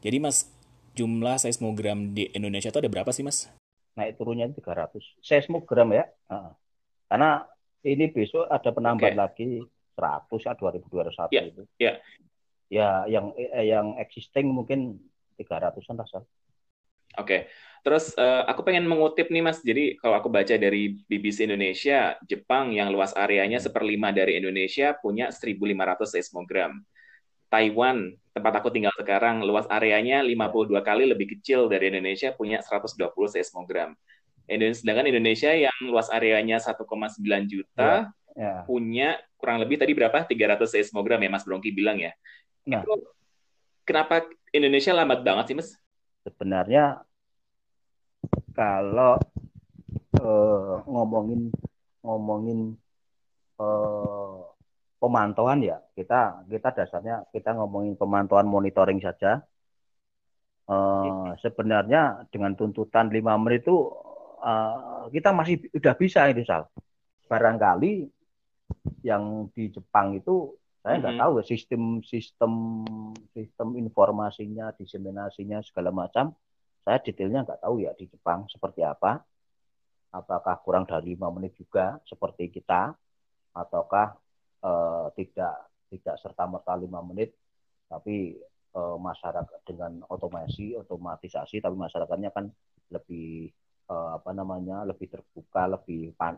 [0.03, 0.51] Jadi mas,
[0.97, 3.47] jumlah seismogram di Indonesia itu ada berapa sih mas?
[3.95, 5.23] Naik turunnya 300.
[5.23, 6.10] Seismogram ya.
[7.08, 7.47] Karena
[7.86, 9.21] ini besok ada penambahan okay.
[9.21, 9.47] lagi
[9.95, 11.63] 100 ya 2201 yeah, itu.
[11.79, 11.95] Yeah
[12.73, 14.97] ya yang eh, yang existing mungkin
[15.38, 16.25] 300-an lah
[17.17, 17.28] Oke.
[17.28, 17.41] Okay.
[17.84, 19.60] Terus uh, aku pengen mengutip nih Mas.
[19.60, 25.28] Jadi kalau aku baca dari BBC Indonesia, Jepang yang luas areanya seperlima dari Indonesia punya
[25.28, 26.80] 1.500 seismogram.
[27.52, 32.97] Taiwan, tempat aku tinggal sekarang, luas areanya 52 kali lebih kecil dari Indonesia, punya 120
[33.30, 33.93] seismogram.
[34.49, 36.88] Sedangkan Indonesia yang luas areanya 1,9
[37.45, 38.54] juta, ya, ya.
[38.65, 40.23] punya kurang lebih tadi berapa?
[40.26, 42.15] 300 seismogram ya Mas Brongki bilang ya.
[42.63, 42.82] Nah.
[42.82, 43.12] Itu,
[43.86, 44.23] kenapa
[44.56, 45.69] Indonesia lambat banget sih Mas?
[46.23, 47.03] Sebenarnya
[48.55, 49.19] kalau
[50.23, 51.51] uh, ngomongin
[52.03, 52.75] ngomongin
[53.59, 54.47] uh,
[54.99, 59.43] pemantauan ya kita kita dasarnya kita ngomongin pemantauan monitoring saja.
[60.63, 63.91] Uh, sebenarnya dengan tuntutan lima menit itu
[64.39, 66.71] uh, kita masih udah bisa ini sal.
[67.27, 68.07] Barangkali
[69.03, 71.31] yang di Jepang itu saya nggak mm -hmm.
[71.31, 72.53] tahu ya sistem sistem
[73.31, 76.35] sistem informasinya diseminasinya segala macam.
[76.83, 79.23] Saya detailnya nggak tahu ya di Jepang seperti apa.
[80.11, 82.91] Apakah kurang dari lima menit juga seperti kita?
[83.55, 84.11] Ataukah
[84.59, 87.31] uh, tidak tidak serta merta lima menit?
[87.87, 88.35] Tapi
[88.75, 92.51] uh, masyarakat dengan otomasi otomatisasi tapi masyarakatnya kan
[92.91, 93.47] lebih
[93.87, 96.35] uh, apa namanya lebih terbuka lebih pan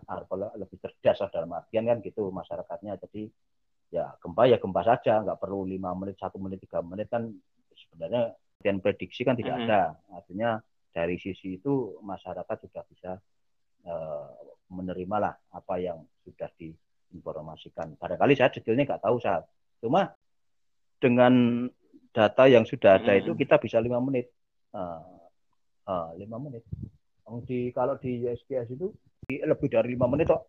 [0.54, 3.02] lebih cerdas dalam artian kan gitu masyarakatnya.
[3.02, 3.26] Jadi
[3.94, 7.30] ya gempa ya gempa saja nggak perlu lima menit satu menit tiga menit kan
[7.76, 9.70] sebenarnya dan prediksi kan tidak mm -hmm.
[9.70, 9.82] ada
[10.16, 10.50] artinya
[10.96, 13.12] dari sisi itu masyarakat sudah bisa
[13.84, 14.32] uh,
[14.72, 16.72] menerima lah apa yang sudah di
[17.12, 18.00] informasikan.
[18.00, 19.44] Barangkali saya detailnya nggak tahu saat.
[19.84, 20.16] Cuma
[21.04, 21.68] dengan
[22.16, 24.32] data yang sudah ada itu kita bisa lima menit,
[24.72, 25.04] uh,
[25.84, 26.64] uh, lima menit.
[27.44, 28.88] Di kalau di USGS itu
[29.28, 30.48] lebih dari lima menit kok.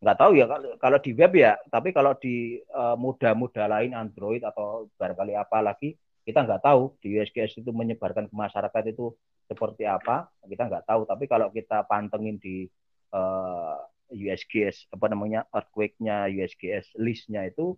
[0.00, 0.48] Nggak tahu ya
[0.80, 1.52] kalau, di web ya.
[1.68, 7.16] Tapi kalau di uh, muda-muda lain Android atau barangkali apa lagi kita nggak tahu di
[7.16, 9.12] USGS itu menyebarkan ke masyarakat itu
[9.48, 11.04] seperti apa kita nggak tahu.
[11.04, 12.64] Tapi kalau kita pantengin di
[13.12, 13.76] uh,
[14.10, 17.76] USGS apa namanya earthquake-nya USGS list-nya itu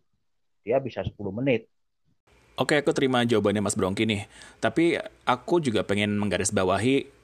[0.63, 1.67] dia bisa 10 menit.
[2.61, 4.29] Oke, aku terima jawabannya Mas Bronki nih.
[4.61, 7.22] Tapi aku juga pengen menggarisbawahi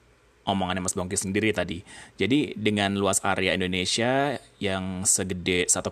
[0.51, 1.85] omongannya Mas Bronki sendiri tadi.
[2.17, 5.89] Jadi dengan luas area Indonesia yang segede 1,9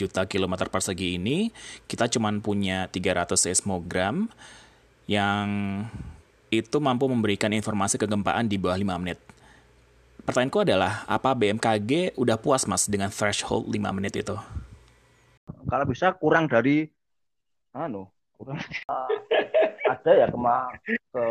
[0.00, 1.52] juta kilometer persegi ini,
[1.86, 4.26] kita cuma punya 300 seismogram
[5.06, 5.46] yang
[6.52, 9.18] itu mampu memberikan informasi kegempaan di bawah 5 menit.
[10.22, 14.36] Pertanyaanku adalah, apa BMKG udah puas mas dengan threshold 5 menit itu?
[15.66, 16.86] Kalau bisa kurang dari,
[17.74, 18.06] anu,
[18.38, 18.62] kurang.
[19.92, 20.72] ada ya kema
[21.12, 21.22] ke,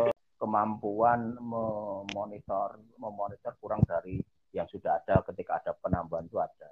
[0.42, 4.18] kemampuan memonitor, memonitor kurang dari
[4.50, 6.70] yang sudah ada ketika ada penambahan itu ada.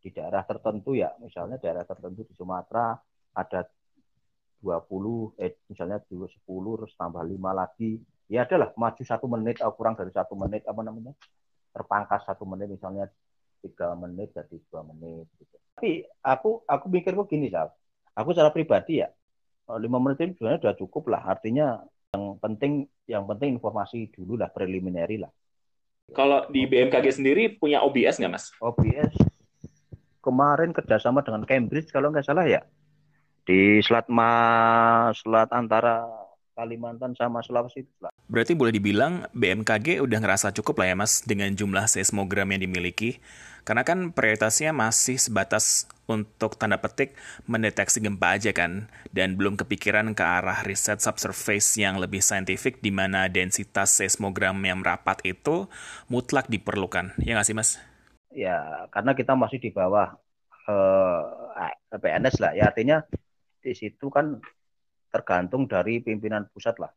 [0.00, 2.96] Di daerah tertentu ya, misalnya daerah tertentu di Sumatera
[3.36, 3.60] ada
[4.64, 9.96] 20, eh misalnya 10 terus tambah 5 lagi, ya adalah maju satu menit atau kurang
[9.96, 11.16] dari satu menit apa namanya
[11.72, 13.08] terpangkas satu menit misalnya
[13.64, 15.56] tiga menit jadi dua menit gitu.
[15.74, 17.72] tapi aku aku mikirku gini sal
[18.14, 19.08] aku secara pribadi ya
[19.72, 21.80] eh, lima menit ini sebenarnya sudah cukup lah artinya
[22.14, 22.72] yang penting
[23.04, 25.32] yang penting informasi dulu lah preliminary lah.
[26.08, 28.48] Kalau di BMKG sendiri punya OBS nggak mas?
[28.64, 29.12] OBS
[30.24, 32.64] kemarin kerjasama dengan Cambridge kalau nggak salah ya.
[33.44, 34.32] Di selat ma
[35.12, 36.04] selat antara
[36.58, 38.10] Kalimantan sama Sulawesi itu lah.
[38.26, 43.22] Berarti boleh dibilang BMKG udah ngerasa cukup lah ya mas dengan jumlah seismogram yang dimiliki.
[43.62, 47.14] Karena kan prioritasnya masih sebatas untuk tanda petik
[47.46, 48.90] mendeteksi gempa aja kan.
[49.14, 54.82] Dan belum kepikiran ke arah riset subsurface yang lebih saintifik di mana densitas seismogram yang
[54.82, 55.70] merapat itu
[56.10, 57.14] mutlak diperlukan.
[57.22, 57.78] Ya nggak sih mas?
[58.34, 60.18] Ya karena kita masih di bawah
[60.66, 61.22] eh,
[61.94, 62.52] PNS lah.
[62.58, 63.06] Ya artinya
[63.62, 64.42] di situ kan
[65.08, 66.92] tergantung dari pimpinan pusat lah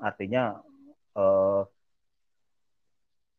[0.00, 0.58] artinya
[1.16, 1.62] eh,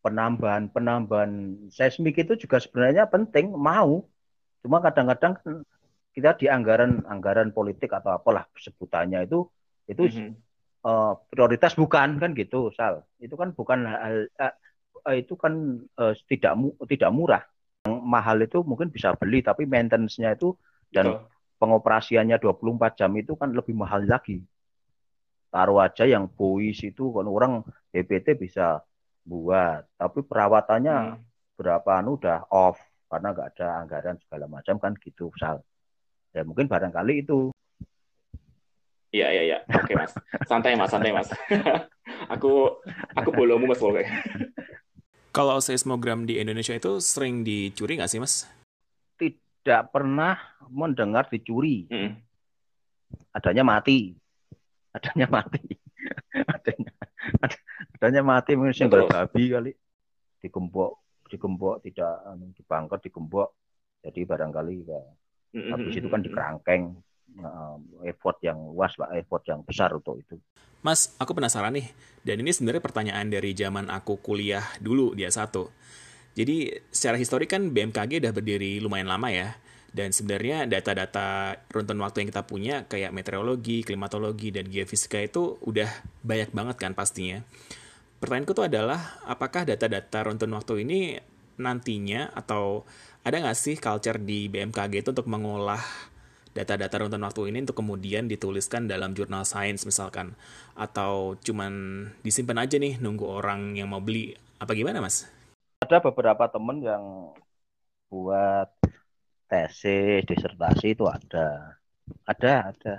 [0.03, 1.31] penambahan penambahan
[1.71, 4.03] seismik itu juga sebenarnya penting mau
[4.59, 5.53] cuma kadang-kadang kan
[6.13, 9.47] kita di anggaran anggaran politik atau apalah sebutannya itu
[9.87, 10.31] itu mm -hmm.
[10.85, 14.53] uh, prioritas bukan kan gitu sal itu kan bukan hal uh,
[15.07, 17.43] uh, itu kan uh, tidak mu, tidak murah
[17.83, 20.55] yang mahal itu mungkin bisa beli tapi maintenance-nya itu
[20.91, 21.32] dan Betul.
[21.63, 24.43] Pengoperasiannya 24 jam itu kan lebih mahal lagi.
[25.47, 27.63] Taruh aja yang bois itu kan orang
[27.95, 28.83] DPT bisa
[29.23, 31.55] buat tapi perawatannya hmm.
[31.55, 32.75] berapa anu udah off
[33.07, 35.63] karena nggak ada anggaran segala macam kan gitu sal.
[36.35, 37.55] Ya mungkin barangkali itu.
[39.15, 39.57] Iya iya iya.
[39.71, 40.11] Oke mas.
[40.43, 41.31] Santai mas santai mas.
[42.35, 42.83] Aku
[43.15, 44.11] aku belum mas pokoknya
[45.33, 48.45] kalau seismogram di Indonesia itu sering dicuri nggak sih mas
[49.63, 50.35] tidak pernah
[50.67, 51.87] mendengar dicuri.
[51.87, 52.19] Hmm.
[53.31, 54.13] adanya mati.
[54.91, 55.63] Adanya mati.
[56.55, 56.91] Adanya
[57.95, 59.71] adanya mati mungkin singgah babi kali.
[60.43, 60.99] Digembok
[61.31, 63.55] digembok tidak anu, dibangkot digembok.
[64.03, 65.01] Jadi barangkali ya
[65.71, 66.99] habis itu kan dikerangkeng.
[67.33, 70.37] Uh, effort yang luas lah, effort yang besar untuk itu.
[70.85, 71.89] Mas, aku penasaran nih,
[72.21, 75.65] dan ini sebenarnya pertanyaan dari zaman aku kuliah dulu dia satu.
[76.33, 79.53] Jadi secara histori kan BMKG udah berdiri lumayan lama ya,
[79.93, 85.89] dan sebenarnya data-data runtun waktu yang kita punya kayak meteorologi, klimatologi, dan geofisika itu udah
[86.25, 87.45] banyak banget kan pastinya.
[88.17, 91.21] Pertanyaanku tuh adalah, apakah data-data runtun waktu ini
[91.61, 92.81] nantinya atau
[93.21, 95.81] ada nggak sih culture di BMKG itu untuk mengolah
[96.53, 100.37] data-data runtun waktu ini untuk kemudian dituliskan dalam jurnal sains misalkan
[100.77, 105.32] atau cuman disimpan aja nih nunggu orang yang mau beli apa gimana mas?
[105.83, 107.35] Ada beberapa temen yang
[108.07, 108.71] buat
[109.51, 111.75] tesis, disertasi itu ada.
[112.23, 112.93] Ada, ada.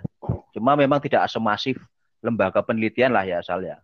[0.52, 1.80] Cuma memang tidak semasif
[2.20, 3.80] lembaga penelitian lah ya asal ya.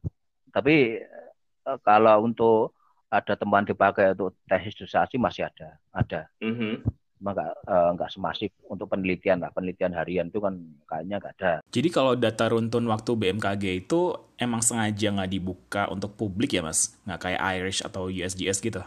[0.52, 2.76] Tapi eh, kalau untuk
[3.08, 6.28] ada teman dipakai untuk tesis disertasi masih ada, ada.
[6.44, 10.56] Mm -hmm nggak uh, nggak semasif untuk penelitian lah penelitian harian itu kan
[10.88, 11.52] kayaknya nggak ada.
[11.68, 16.96] Jadi kalau data runtun waktu BMKG itu emang sengaja nggak dibuka untuk publik ya mas,
[17.04, 18.80] nggak kayak Irish atau USGS gitu?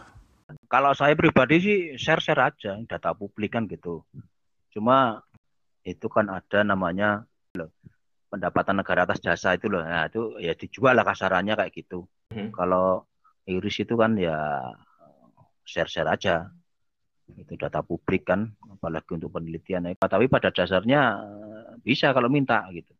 [0.66, 4.02] Kalau saya pribadi sih share share aja data publik kan gitu.
[4.74, 5.22] Cuma
[5.86, 7.22] itu kan ada namanya
[7.54, 7.70] loh,
[8.26, 12.10] pendapatan negara atas jasa itu loh, nah itu ya dijual lah kasarannya kayak gitu.
[12.34, 12.50] Hmm.
[12.50, 13.06] Kalau
[13.46, 14.74] Irish itu kan ya
[15.62, 16.50] share share aja
[17.32, 22.92] itu data publik kan apalagi untuk penelitian tapi pada dasarnya eh, bisa kalau minta gitu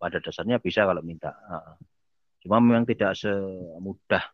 [0.00, 1.36] pada dasarnya bisa kalau minta
[2.42, 4.24] cuma memang tidak semudah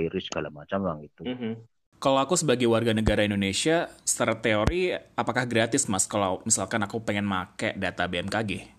[0.00, 1.54] iris segala macam bang itu mm -hmm.
[2.02, 7.22] Kalau aku sebagai warga negara Indonesia, secara teori, apakah gratis, Mas, kalau misalkan aku pengen
[7.22, 8.74] make data BMKG?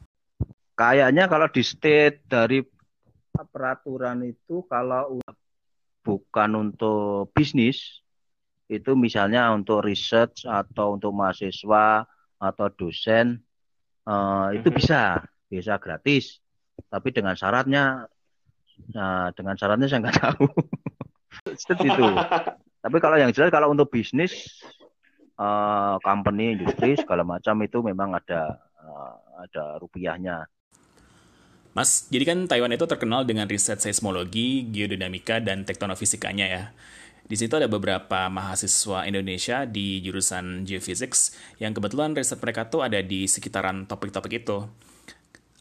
[0.76, 2.60] Kayaknya kalau di state dari
[3.32, 5.24] peraturan itu, kalau
[6.04, 8.03] bukan untuk bisnis,
[8.72, 12.08] itu misalnya untuk riset atau untuk mahasiswa
[12.40, 13.40] atau dosen
[14.08, 16.40] uh, itu bisa bisa gratis.
[16.90, 18.08] Tapi dengan syaratnya
[18.92, 20.46] nah, dengan syaratnya saya nggak tahu.
[21.54, 22.08] Itu.
[22.84, 24.60] Tapi kalau yang jelas kalau untuk bisnis
[25.38, 30.48] uh, company industri segala macam itu memang ada uh, ada rupiahnya.
[31.74, 36.64] Mas, jadi kan Taiwan itu terkenal dengan riset seismologi, geodinamika, dan tektonofisikanya ya.
[37.24, 41.34] Di situ ada beberapa mahasiswa Indonesia di jurusan Geophysics
[41.64, 44.68] yang kebetulan riset mereka tuh ada di sekitaran topik-topik itu.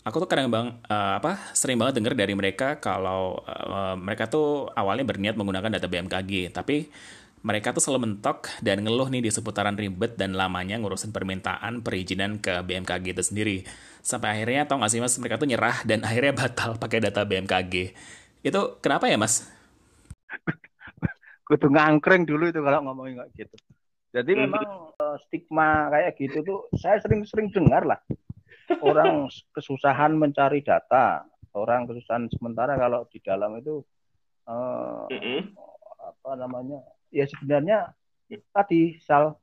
[0.03, 4.67] Aku tuh kadang bang uh, apa sering banget dengar dari mereka kalau uh, mereka tuh
[4.75, 6.91] awalnya berniat menggunakan data BMKG, tapi
[7.47, 12.39] mereka tuh selalu mentok dan ngeluh nih di seputaran ribet dan lamanya ngurusin permintaan perizinan
[12.43, 13.57] ke BMKG itu sendiri.
[14.03, 17.95] Sampai akhirnya tau gak sih mas, mereka tuh nyerah dan akhirnya batal pakai data BMKG.
[18.43, 19.47] Itu kenapa ya mas?
[21.53, 23.57] kudu ngangkring dulu itu kalau ngomongin kayak gitu.
[24.17, 24.41] Jadi hmm.
[24.49, 24.65] memang
[24.97, 28.01] uh, stigma kayak gitu tuh saya sering-sering dengar lah.
[28.81, 33.85] Orang kesusahan mencari data, orang kesusahan sementara kalau di dalam itu
[34.49, 35.53] uh, hmm.
[36.01, 36.81] apa namanya?
[37.13, 37.93] Ya sebenarnya
[38.57, 39.37] tadi sal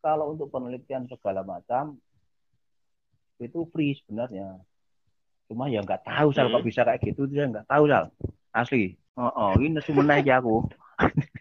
[0.00, 2.00] kalau untuk penelitian segala macam
[3.36, 4.56] itu free sebenarnya.
[5.52, 6.56] Cuma ya nggak tahu sal hmm.
[6.56, 8.08] kok bisa kayak gitu, saya nggak tahu sal.
[8.52, 8.96] Asli.
[9.16, 10.64] Oh, oh ini sebenarnya ya aku.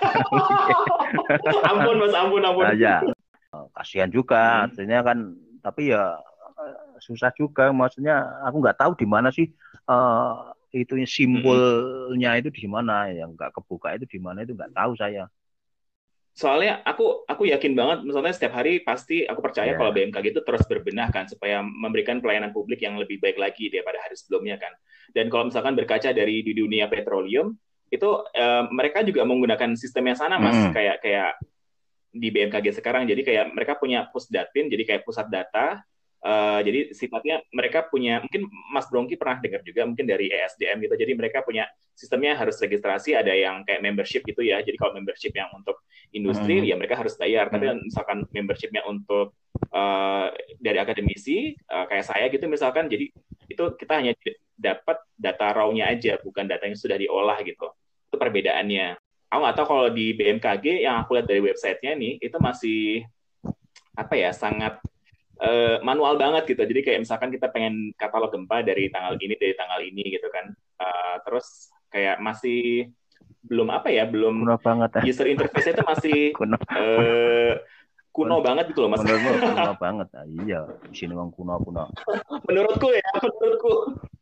[1.70, 2.64] ampun mas, ampun, ampun.
[2.66, 3.04] Aja.
[3.50, 4.64] Oh, kasihan juga, hmm.
[4.70, 5.18] artinya kan.
[5.60, 6.16] Tapi ya
[6.60, 7.70] eh, susah juga.
[7.70, 9.50] Maksudnya aku nggak tahu di mana sih
[9.90, 12.40] uh, itu simbolnya hmm.
[12.46, 15.26] itu di mana yang nggak kebuka itu di mana itu nggak tahu saya.
[16.30, 19.78] Soalnya aku aku yakin banget, misalnya setiap hari pasti aku percaya yeah.
[19.78, 23.98] kalau BMKG itu terus berbenah kan supaya memberikan pelayanan publik yang lebih baik lagi daripada
[23.98, 24.70] hari sebelumnya kan.
[25.10, 27.58] Dan kalau misalkan berkaca dari di dunia petroleum,
[27.90, 30.72] itu uh, mereka juga menggunakan sistem yang sana mas hmm.
[30.72, 31.30] kayak kayak
[32.10, 35.82] di BMKG sekarang jadi kayak mereka punya pusdatin jadi kayak pusat data
[36.24, 40.94] uh, jadi sifatnya mereka punya mungkin Mas Brongki pernah dengar juga mungkin dari ESDM gitu
[40.98, 45.30] jadi mereka punya sistemnya harus registrasi ada yang kayak membership gitu ya jadi kalau membership
[45.34, 46.66] yang untuk industri hmm.
[46.66, 47.86] ya mereka harus bayar tapi hmm.
[47.86, 49.34] misalkan membershipnya untuk
[49.70, 50.28] uh,
[50.58, 53.10] dari akademisi uh, kayak saya gitu misalkan jadi
[53.50, 54.14] itu kita hanya
[54.60, 57.72] dapat data raw-nya aja bukan data yang sudah diolah gitu.
[58.12, 59.00] Itu perbedaannya.
[59.32, 63.08] Aku nggak tahu kalau di BMKG yang aku lihat dari websitenya nih itu masih
[63.96, 64.76] apa ya sangat
[65.40, 66.62] uh, manual banget gitu.
[66.62, 70.52] Jadi kayak misalkan kita pengen katalog gempa dari tanggal ini dari tanggal ini gitu kan.
[70.76, 72.92] Uh, terus kayak masih
[73.40, 75.02] belum apa ya belum kuno banget ya.
[75.08, 76.56] user interface itu masih kuno.
[76.68, 77.56] Uh,
[78.10, 79.00] kuno banget gitu loh mas.
[79.00, 80.08] kuno, kuno banget?
[80.18, 81.88] Ah, iya di sini memang kuno kuno
[82.50, 83.72] menurutku ya menurutku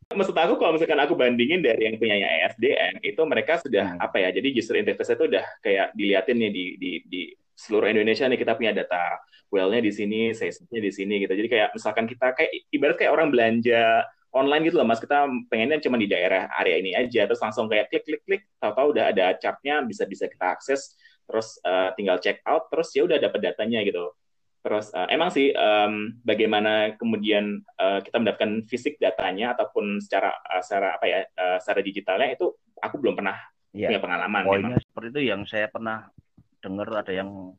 [0.09, 4.05] maksud aku kalau misalkan aku bandingin dari yang punya ESDN itu mereka sudah hmm.
[4.05, 7.23] apa ya jadi user interface itu udah kayak diliatin nih di di di
[7.59, 9.19] seluruh Indonesia nih kita punya data
[9.51, 11.33] well-nya di sini, sales-nya di sini gitu.
[11.33, 15.81] Jadi kayak misalkan kita kayak ibarat kayak orang belanja online gitu loh mas kita pengennya
[15.81, 19.33] cuma di daerah area ini aja terus langsung kayak klik klik klik tahu-tahu udah ada
[19.41, 20.95] chartnya bisa bisa kita akses
[21.25, 24.13] terus uh, tinggal check out terus ya udah dapat datanya gitu
[24.59, 30.63] terus uh, emang sih um, bagaimana kemudian uh, kita mendapatkan fisik datanya ataupun secara uh,
[30.63, 32.53] secara apa ya uh, secara digitalnya itu
[32.83, 33.39] aku belum pernah
[33.71, 34.83] ya, punya pengalaman poinnya memang.
[34.83, 36.11] seperti itu yang saya pernah
[36.59, 37.55] dengar ada yang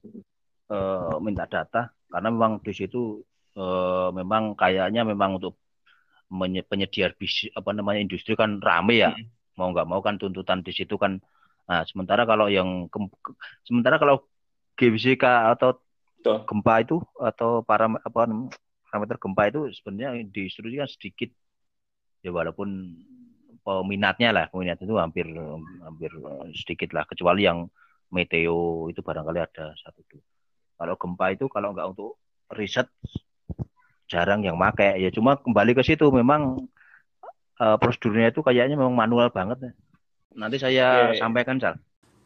[0.67, 3.23] uh, minta data karena memang di situ
[3.55, 5.55] uh, memang kayaknya memang untuk
[6.69, 9.57] penyedia bis apa namanya industri kan rame ya hmm.
[9.57, 11.17] mau nggak mau kan tuntutan di situ kan
[11.65, 12.97] nah sementara kalau yang ke,
[13.65, 14.25] sementara kalau
[14.77, 15.77] GBCK atau
[16.19, 16.43] Tuh.
[16.43, 18.27] gempa itu atau para apa
[18.91, 21.29] parameter gempa itu sebenarnya diinstruksikan sedikit
[22.19, 22.99] ya walaupun
[23.63, 25.31] peminatnya lah peminat itu hampir
[25.79, 26.11] hampir
[26.51, 27.71] sedikit lah kecuali yang
[28.11, 30.23] meteo itu barangkali ada satu dua
[30.75, 32.19] kalau gempa itu kalau nggak untuk
[32.51, 32.87] riset
[34.09, 36.65] jarang yang make ya cuma kembali ke situ memang
[37.61, 39.71] uh, prosedurnya itu kayaknya memang manual banget
[40.33, 41.19] nanti saya yeah, yeah.
[41.21, 41.77] sampaikan Sal.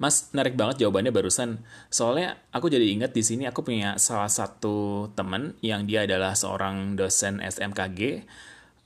[0.04, 1.64] Mas menarik banget jawabannya barusan.
[1.88, 7.00] Soalnya aku jadi ingat di sini aku punya salah satu teman yang dia adalah seorang
[7.00, 8.28] dosen SMKG.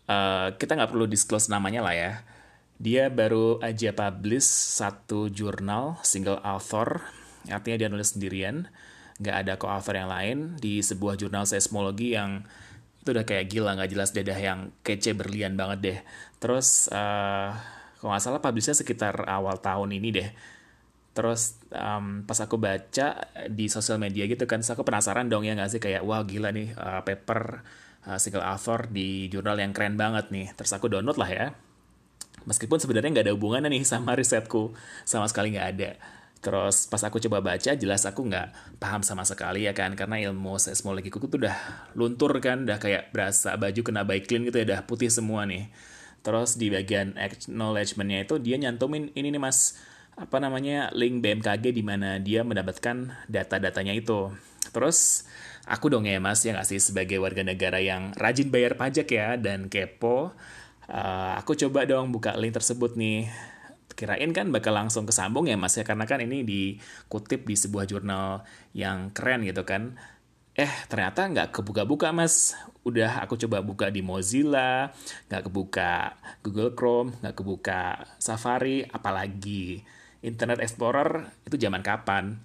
[0.06, 2.12] Uh, eh, kita nggak perlu disclose namanya lah ya.
[2.78, 4.46] Dia baru aja publish
[4.78, 7.02] satu jurnal single author,
[7.50, 8.70] artinya dia nulis sendirian,
[9.18, 12.46] nggak ada co-author yang lain di sebuah jurnal seismologi yang
[13.02, 16.00] itu udah kayak gila nggak jelas dadah yang kece berlian banget deh
[16.44, 17.56] terus uh,
[17.98, 20.30] kalau nggak salah publishnya sekitar awal tahun ini deh
[21.18, 25.74] terus um, pas aku baca di sosial media gitu kan aku penasaran dong ya nggak
[25.74, 25.82] sih?
[25.82, 27.66] Kayak wah gila nih uh, paper
[28.06, 30.54] uh, single author di jurnal yang keren banget nih.
[30.54, 31.46] Terus aku download lah ya.
[32.46, 34.78] Meskipun sebenarnya nggak ada hubungannya nih sama risetku
[35.10, 35.92] sama sekali nggak ada.
[36.38, 40.62] Terus pas aku coba baca jelas aku nggak paham sama sekali ya kan karena ilmu
[40.62, 41.58] seismologi kuku tuh udah
[41.98, 45.66] luntur kan udah kayak berasa baju kena clean gitu ya udah putih semua nih.
[46.22, 49.82] Terus di bagian acknowledgementnya itu dia nyantumin ini nih mas
[50.18, 54.34] apa namanya link BMKG di mana dia mendapatkan data-datanya itu.
[54.74, 55.30] Terus
[55.70, 59.38] aku dong ya mas ya nggak sih sebagai warga negara yang rajin bayar pajak ya
[59.38, 60.34] dan kepo.
[60.90, 63.30] Uh, aku coba dong buka link tersebut nih
[63.98, 68.46] kirain kan bakal langsung kesambung ya mas ya karena kan ini dikutip di sebuah jurnal
[68.78, 69.98] yang keren gitu kan
[70.54, 72.54] eh ternyata nggak kebuka-buka mas
[72.86, 74.94] udah aku coba buka di Mozilla
[75.30, 76.14] nggak kebuka
[76.46, 77.82] Google Chrome nggak kebuka
[78.22, 79.82] Safari apalagi
[80.26, 82.38] Internet Explorer itu zaman kapan.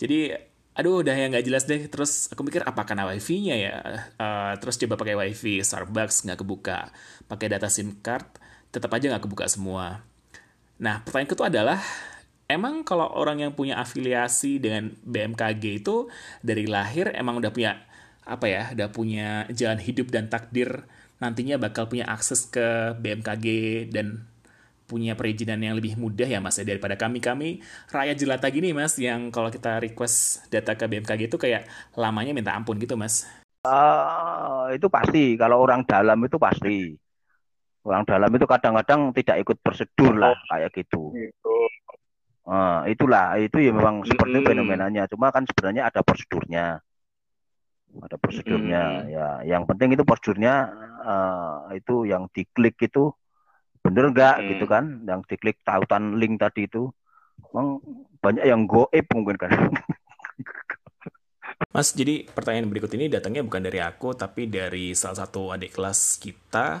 [0.00, 0.32] Jadi
[0.70, 1.86] aduh udah yang nggak jelas deh.
[1.86, 3.74] Terus aku mikir apa karena wifi-nya ya?
[4.16, 6.90] Uh, terus coba pakai wifi Starbucks nggak kebuka.
[7.26, 8.26] Pakai data SIM card
[8.70, 10.06] tetap aja nggak kebuka semua.
[10.80, 11.78] Nah, pertanyaan kedua adalah,
[12.48, 16.08] emang kalau orang yang punya afiliasi dengan BMKG itu
[16.40, 17.84] dari lahir emang udah punya
[18.24, 20.86] apa ya, udah punya jalan hidup dan takdir
[21.20, 23.46] nantinya bakal punya akses ke BMKG
[23.92, 24.24] dan
[24.90, 27.48] punya perizinan yang lebih mudah ya mas ya daripada kami kami
[27.94, 32.50] rakyat jelata gini mas yang kalau kita request data ke BMKG itu kayak lamanya minta
[32.58, 33.30] ampun gitu mas.
[33.62, 36.96] Uh, itu pasti kalau orang dalam itu pasti
[37.86, 41.14] orang dalam itu kadang-kadang tidak ikut prosedur lah oh, kayak gitu.
[41.14, 41.56] Itu.
[42.50, 44.48] Nah, itulah itu ya memang seperti hmm.
[44.48, 45.02] fenomenanya.
[45.06, 46.82] Cuma kan sebenarnya ada prosedurnya,
[48.00, 48.82] ada prosedurnya.
[48.82, 49.06] Hmm.
[49.06, 49.26] Ya,
[49.56, 50.54] yang penting itu prosedurnya
[51.04, 53.14] uh, itu yang diklik itu
[53.80, 54.46] bener nggak hmm.
[54.56, 54.84] gitu kan?
[55.04, 56.88] Yang diklik tautan link tadi itu,
[57.50, 57.80] memang
[58.20, 59.50] banyak yang goib mungkin kan.
[61.74, 66.18] Mas, jadi pertanyaan berikut ini datangnya bukan dari aku, tapi dari salah satu adik kelas
[66.18, 66.80] kita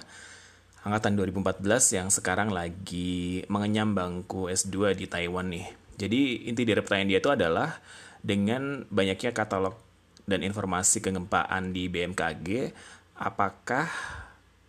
[0.80, 5.68] angkatan 2014 yang sekarang lagi mengenyam bangku S2 di Taiwan nih.
[6.00, 7.76] Jadi inti dari pertanyaan dia itu adalah
[8.24, 9.76] dengan banyaknya katalog
[10.24, 12.72] dan informasi kegempaan di BMKG,
[13.20, 13.88] apakah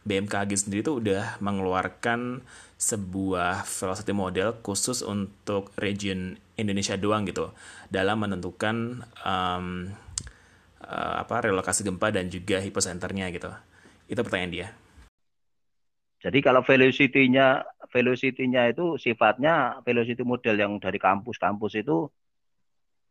[0.01, 2.41] BMKG sendiri itu udah mengeluarkan
[2.81, 7.53] sebuah velocity model khusus untuk region Indonesia doang gitu
[7.93, 9.93] dalam menentukan um,
[10.81, 13.53] uh, apa relokasi gempa dan juga hipocenternya gitu.
[14.09, 14.67] Itu pertanyaan dia.
[16.21, 22.09] Jadi kalau velocity-nya velocity-nya itu sifatnya velocity model yang dari kampus-kampus itu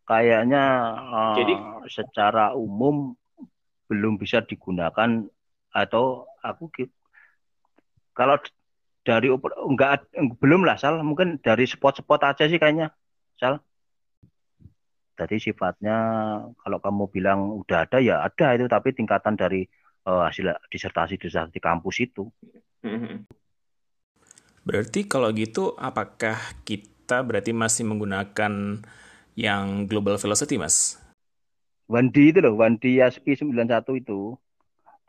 [0.07, 0.65] kayaknya
[0.99, 1.55] uh, Jadi
[1.91, 3.15] secara umum
[3.91, 5.27] belum bisa digunakan
[5.71, 6.69] atau aku
[8.17, 8.37] kalau
[9.01, 10.09] dari enggak
[10.43, 12.93] belum lah sal mungkin dari spot-spot aja sih kayaknya
[13.41, 13.65] sal
[15.17, 15.97] jadi sifatnya
[16.61, 19.69] kalau kamu bilang udah ada ya ada itu tapi tingkatan dari
[20.09, 22.29] uh, hasil disertasi disertasi kampus itu
[22.81, 23.17] Mm-hmm.
[24.65, 28.81] Berarti kalau gitu apakah kita berarti masih menggunakan
[29.37, 30.97] yang global velocity, Mas?
[31.91, 34.37] Wandi itu loh, Wandi Yaspi 91 itu.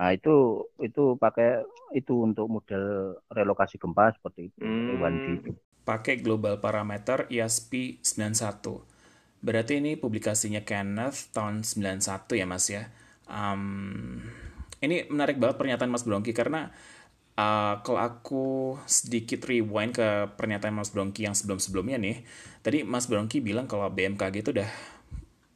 [0.02, 1.62] Nah, itu itu pakai
[1.94, 5.38] itu untuk model relokasi gempa seperti itu, Hmm.
[5.38, 5.54] Itu.
[5.86, 8.82] Pakai global parameter IASP 91.
[9.46, 12.90] Berarti ini publikasinya Kenneth tahun 91 ya Mas ya.
[13.30, 14.18] Um,
[14.82, 16.74] ini menarik banget pernyataan Mas Bronki karena
[17.38, 18.46] uh, kalau aku
[18.90, 22.26] sedikit rewind ke pernyataan Mas Bronki yang sebelum-sebelumnya nih,
[22.66, 24.70] tadi Mas Bronki bilang kalau BMKG itu udah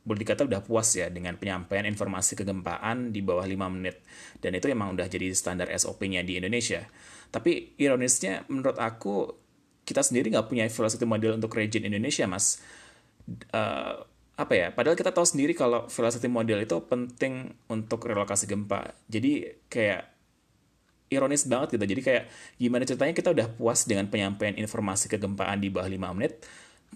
[0.06, 4.06] boleh dikata udah puas ya dengan penyampaian informasi kegempaan di bawah 5 menit.
[4.38, 6.86] Dan itu emang udah jadi standar SOP-nya di Indonesia.
[7.34, 9.34] Tapi ironisnya menurut aku
[9.82, 12.62] kita sendiri nggak punya velocity model untuk region Indonesia, Mas.
[13.50, 14.06] Uh,
[14.38, 14.68] apa ya?
[14.70, 18.94] Padahal kita tahu sendiri kalau velocity model itu penting untuk relokasi gempa.
[19.10, 20.16] Jadi kayak
[21.10, 21.86] ironis banget gitu.
[21.86, 22.24] Jadi kayak
[22.62, 26.46] gimana ceritanya kita udah puas dengan penyampaian informasi kegempaan di bawah 5 menit,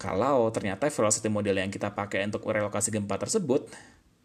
[0.00, 3.68] kalau ternyata velocity model yang kita pakai untuk relokasi gempa tersebut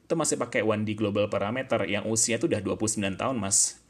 [0.05, 3.81] itu masih pakai 1D global parameter yang usia itu udah 29 tahun, Mas.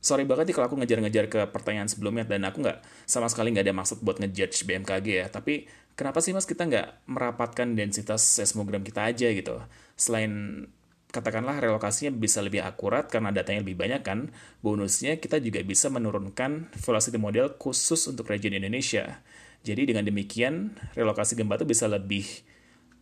[0.00, 3.66] Sorry banget nih kalau aku ngejar-ngejar ke pertanyaan sebelumnya dan aku nggak sama sekali nggak
[3.66, 5.26] ada maksud buat ngejudge BMKG ya.
[5.28, 5.68] Tapi
[5.98, 9.60] kenapa sih Mas kita nggak merapatkan densitas seismogram kita aja gitu?
[9.98, 10.64] Selain
[11.08, 14.32] katakanlah relokasinya bisa lebih akurat karena datanya lebih banyak kan,
[14.64, 19.20] bonusnya kita juga bisa menurunkan velocity model khusus untuk region Indonesia.
[19.62, 22.24] Jadi dengan demikian relokasi gempa itu bisa lebih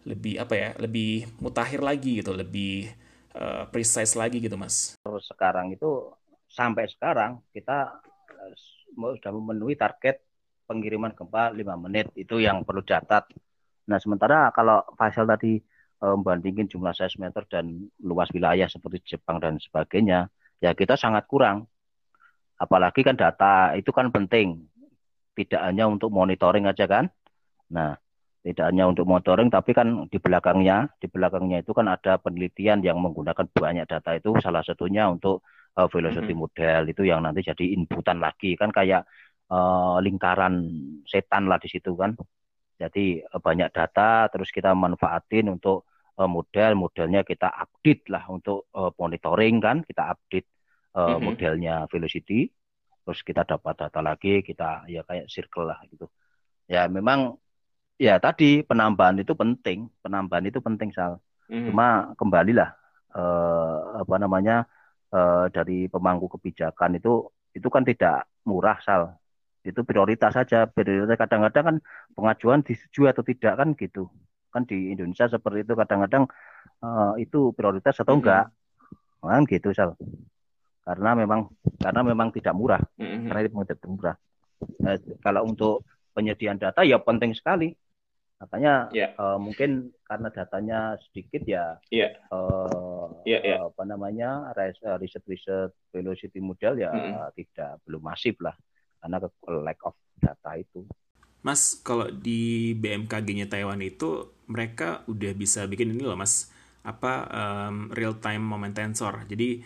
[0.06, 2.94] lebih apa ya, lebih mutakhir lagi gitu, lebih
[3.34, 4.94] uh, precise lagi gitu, Mas.
[5.02, 6.14] Terus sekarang itu
[6.46, 7.98] sampai sekarang kita
[8.32, 8.52] uh,
[8.94, 10.22] sudah memenuhi target
[10.66, 13.26] pengiriman gempa 5 menit itu yang perlu catat.
[13.86, 15.58] Nah, sementara kalau Faisal tadi
[16.02, 20.30] uh, membandingin jumlah seismometer dan luas wilayah seperti Jepang dan sebagainya,
[20.62, 21.66] ya kita sangat kurang.
[22.56, 24.64] Apalagi kan data itu kan penting
[25.36, 27.12] tidak hanya untuk monitoring aja kan.
[27.70, 27.94] Nah,
[28.46, 32.96] tidak hanya untuk monitoring tapi kan di belakangnya, di belakangnya itu kan ada penelitian yang
[33.02, 35.42] menggunakan banyak data itu salah satunya untuk
[35.76, 36.42] uh, velocity mm -hmm.
[36.46, 39.02] model itu yang nanti jadi inputan lagi kan kayak
[39.50, 40.54] uh, lingkaran
[41.10, 42.14] setan lah di situ kan.
[42.78, 48.70] Jadi uh, banyak data terus kita manfaatin untuk uh, model, modelnya kita update lah untuk
[48.78, 50.48] uh, monitoring kan, kita update
[50.94, 51.20] uh, mm -hmm.
[51.26, 52.46] modelnya velocity
[53.06, 56.10] terus kita dapat data lagi kita ya kayak circle lah gitu.
[56.66, 57.38] Ya memang
[58.02, 61.22] ya tadi penambahan itu penting penambahan itu penting sal.
[61.46, 61.70] Mm.
[61.70, 62.74] cuma kembalilah
[63.14, 64.66] eh, apa namanya
[65.14, 69.14] eh, dari pemangku kebijakan itu itu kan tidak murah sal.
[69.62, 70.66] Itu prioritas saja.
[70.66, 71.76] Prioritas kadang-kadang kan
[72.18, 74.10] pengajuan disetujui atau tidak kan gitu.
[74.50, 76.26] Kan di Indonesia seperti itu kadang-kadang
[76.82, 78.50] eh, itu prioritas atau enggak.
[78.50, 79.30] Mm.
[79.30, 79.94] kan gitu sal
[80.86, 81.50] karena memang
[81.82, 83.26] karena memang tidak murah mm-hmm.
[83.26, 84.16] karena itu tidak murah
[84.78, 85.82] nah, kalau untuk
[86.14, 87.74] penyediaan data ya penting sekali
[88.36, 89.10] makanya yeah.
[89.18, 90.78] uh, mungkin karena datanya
[91.08, 92.14] sedikit ya yeah.
[92.30, 93.58] Uh, yeah, yeah.
[93.58, 94.54] Uh, apa namanya
[95.00, 97.34] riset riset velocity model ya mm-hmm.
[97.34, 98.54] tidak belum masif lah
[99.02, 99.18] karena
[99.66, 100.86] lack of data itu
[101.42, 106.50] Mas kalau di BMKG-nya Taiwan itu mereka udah bisa bikin ini loh Mas
[106.86, 109.64] apa um, real time moment tensor jadi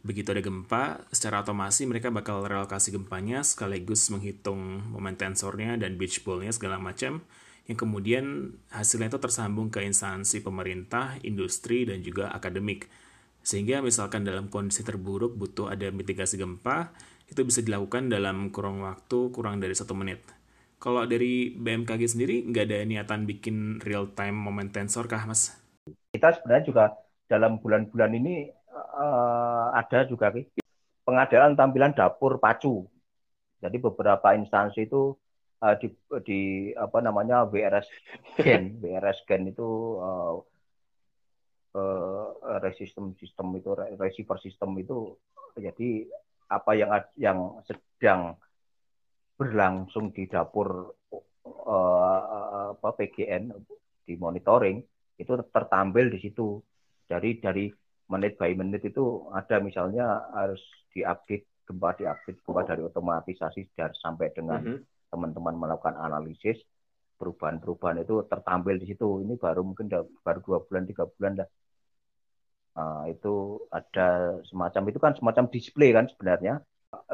[0.00, 6.24] begitu ada gempa, secara otomasi mereka bakal relokasi gempanya sekaligus menghitung momen tensornya dan beach
[6.24, 7.24] ball-nya segala macam
[7.70, 12.90] yang kemudian hasilnya itu tersambung ke instansi pemerintah, industri, dan juga akademik.
[13.46, 16.90] Sehingga misalkan dalam kondisi terburuk butuh ada mitigasi gempa,
[17.30, 20.18] itu bisa dilakukan dalam kurang waktu kurang dari satu menit.
[20.82, 25.54] Kalau dari BMKG sendiri, nggak ada niatan bikin real-time moment tensor kah, Mas?
[26.10, 26.84] Kita sebenarnya juga
[27.30, 28.50] dalam bulan-bulan ini
[28.80, 30.32] uh, ada juga
[31.04, 32.86] pengadaan tampilan dapur pacu.
[33.60, 35.12] Jadi beberapa instansi itu
[35.60, 35.92] uh, di,
[36.24, 36.40] di
[36.72, 37.88] apa namanya WRS
[38.40, 39.68] Gen, WRS Gen itu
[40.00, 40.40] uh,
[41.76, 42.26] uh,
[42.64, 45.14] resistem sistem itu receiver sistem itu
[45.58, 46.08] jadi
[46.50, 48.34] apa yang yang sedang
[49.38, 50.96] berlangsung di dapur
[51.46, 52.18] uh,
[52.76, 53.54] apa PGN
[54.04, 54.82] di monitoring
[55.20, 56.60] itu tertampil di situ.
[57.10, 57.66] Dari dari
[58.10, 60.58] menit by menit itu ada misalnya harus
[60.90, 65.08] diupdate gempa diupdate gempa dari otomatisasi dari sampai dengan mm-hmm.
[65.14, 66.58] teman-teman melakukan analisis.
[67.20, 69.22] Perubahan-perubahan itu tertampil di situ.
[69.22, 69.86] Ini baru mungkin
[70.24, 71.48] baru dua bulan tiga bulan dah.
[72.80, 76.64] Nah, itu ada semacam itu kan semacam display kan sebenarnya.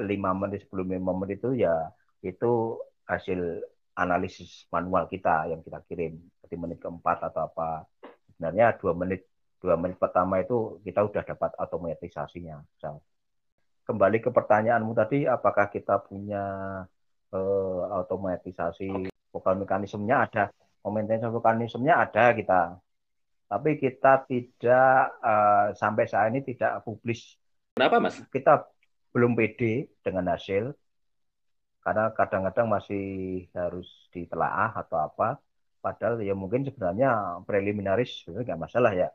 [0.01, 1.91] Lima menit sebelum lima menit itu ya
[2.23, 3.61] itu hasil
[3.99, 6.23] analisis manual kita yang kita kirim.
[6.47, 7.83] Di menit keempat atau apa.
[8.31, 9.27] Sebenarnya dua menit
[9.63, 12.61] dua menit pertama itu kita sudah dapat otomatisasinya.
[13.87, 16.43] Kembali ke pertanyaanmu tadi, apakah kita punya
[17.31, 20.45] uh, otomatisasi vokal mekanismenya ada,
[20.83, 22.63] vokal mekanismenya ada kita.
[23.47, 27.39] tapi kita tidak uh, sampai saat ini tidak publis.
[27.79, 28.19] Kenapa, Mas?
[28.27, 28.67] Kita
[29.15, 30.75] belum pede dengan hasil
[31.87, 35.39] karena kadang-kadang masih harus ditelaah atau apa.
[35.79, 39.09] Padahal ya mungkin sebenarnya preliminaris sebenarnya nggak masalah ya.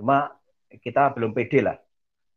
[0.00, 0.32] Cuma
[0.80, 1.76] kita belum pede lah.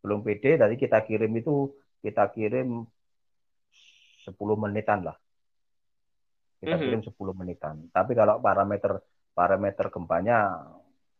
[0.04, 1.72] Belum pede, tadi kita kirim itu
[2.04, 5.16] kita kirim 10 menitan lah.
[6.60, 6.84] Kita -hmm.
[6.84, 7.88] kirim 10 menitan.
[7.88, 9.00] Tapi kalau parameter
[9.32, 10.60] parameter gempanya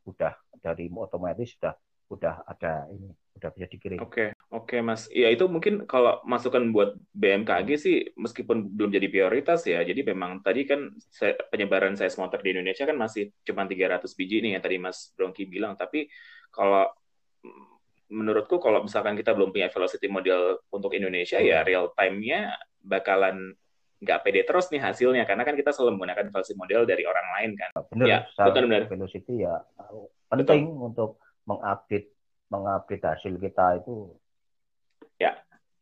[0.04, 1.72] udah dari otomatis sudah
[2.12, 3.08] udah ada ini
[3.40, 4.04] udah bisa dikirim.
[4.04, 4.30] Oke, okay.
[4.54, 5.10] Oke Mas.
[5.10, 9.82] Ya itu mungkin kalau masukan buat BMKG sih meskipun belum jadi prioritas ya.
[9.82, 14.46] Jadi memang tadi kan saya, penyebaran saya smoter di Indonesia kan masih cuma 300 biji
[14.46, 15.74] nih yang tadi Mas Bronki bilang.
[15.74, 16.06] Tapi
[16.54, 16.86] kalau
[18.14, 23.58] menurutku kalau misalkan kita belum punya velocity model untuk Indonesia ya real time-nya bakalan
[24.04, 27.52] nggak pede terus nih hasilnya karena kan kita selalu menggunakan velocity model dari orang lain
[27.58, 27.70] kan.
[27.90, 28.84] Benar, ya, betul benar.
[28.86, 29.56] Velocity ya
[30.34, 30.86] penting betul.
[30.90, 31.12] untuk
[31.46, 32.10] mengupdate
[32.50, 34.14] mengupdate hasil kita itu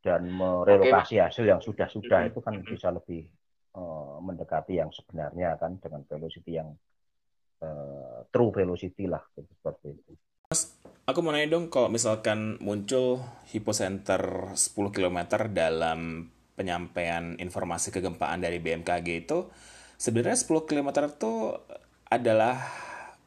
[0.01, 1.25] dan merelokasi okay.
[1.29, 3.29] hasil yang sudah-sudah itu kan bisa lebih
[3.77, 6.73] uh, mendekati yang sebenarnya kan dengan velocity yang
[7.61, 10.11] uh, true velocity lah gitu, seperti itu.
[10.51, 10.75] Mas,
[11.07, 13.23] aku mau nanya dong kalau misalkan muncul
[13.53, 16.27] hipocenter 10 km dalam
[16.59, 19.47] penyampaian informasi kegempaan dari BMKG itu
[19.95, 21.55] sebenarnya 10 km itu
[22.11, 22.59] adalah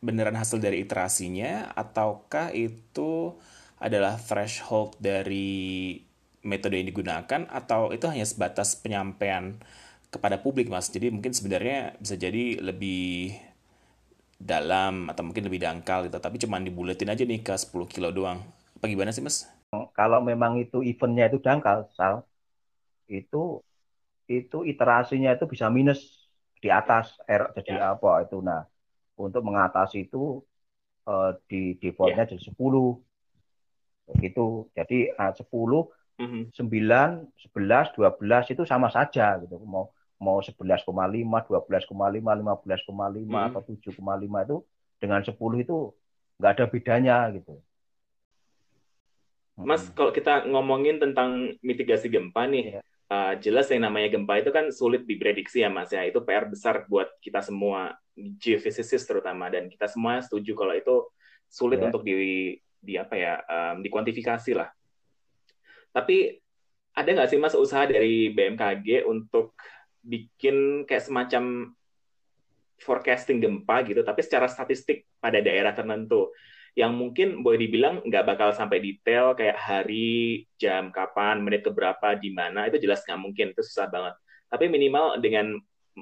[0.05, 3.33] beneran hasil dari iterasinya ataukah itu
[3.81, 5.97] adalah threshold dari
[6.45, 9.57] metode yang digunakan atau itu hanya sebatas penyampaian
[10.13, 10.93] kepada publik mas?
[10.93, 13.35] Jadi mungkin sebenarnya bisa jadi lebih
[14.39, 18.45] dalam atau mungkin lebih dangkal gitu tapi cuma dibuletin aja nih ke 10 kilo doang.
[18.77, 19.49] Apa gimana sih mas?
[19.97, 22.23] Kalau memang itu eventnya itu dangkal Sal
[23.09, 23.65] itu
[24.29, 26.29] itu iterasinya itu bisa minus
[26.61, 27.97] di atas R jadi ya.
[27.97, 28.39] apa itu.
[28.45, 28.69] Nah
[29.17, 30.45] untuk mengatasi itu
[31.09, 32.31] uh, di defaultnya ya.
[32.35, 35.49] jadi 10 gitu jadi uh, 10
[36.21, 36.43] mm -hmm.
[36.53, 43.49] 9 11 12 itu sama saja gitu mau mau 11,5 12,5 15,5 mm -hmm.
[43.51, 44.57] atau 7,5 itu
[45.03, 45.35] dengan 10
[45.65, 45.77] itu
[46.39, 47.59] nggak ada bedanya gitu
[49.55, 52.83] Mas, kalau kita ngomongin tentang mitigasi gempa nih, ya
[53.15, 56.05] uh, jelas yang namanya gempa itu kan sulit diprediksi ya Mas ya.
[56.07, 60.97] Itu PR besar buat kita semua geofisikis terutama dan kita semua setuju kalau itu
[61.51, 61.89] sulit yeah.
[61.91, 62.15] untuk di
[62.85, 64.69] di apa ya um, dikuantifikasi lah.
[65.95, 66.43] Tapi
[66.95, 69.55] ada nggak sih Mas usaha dari BMKG untuk
[70.03, 71.71] bikin kayak semacam
[72.83, 76.35] forecasting gempa gitu, tapi secara statistik pada daerah tertentu
[76.75, 82.35] yang mungkin boleh dibilang nggak bakal sampai detail kayak hari, jam, kapan, menit keberapa, di
[82.35, 84.15] mana itu jelas nggak mungkin itu susah banget.
[84.51, 85.55] Tapi minimal dengan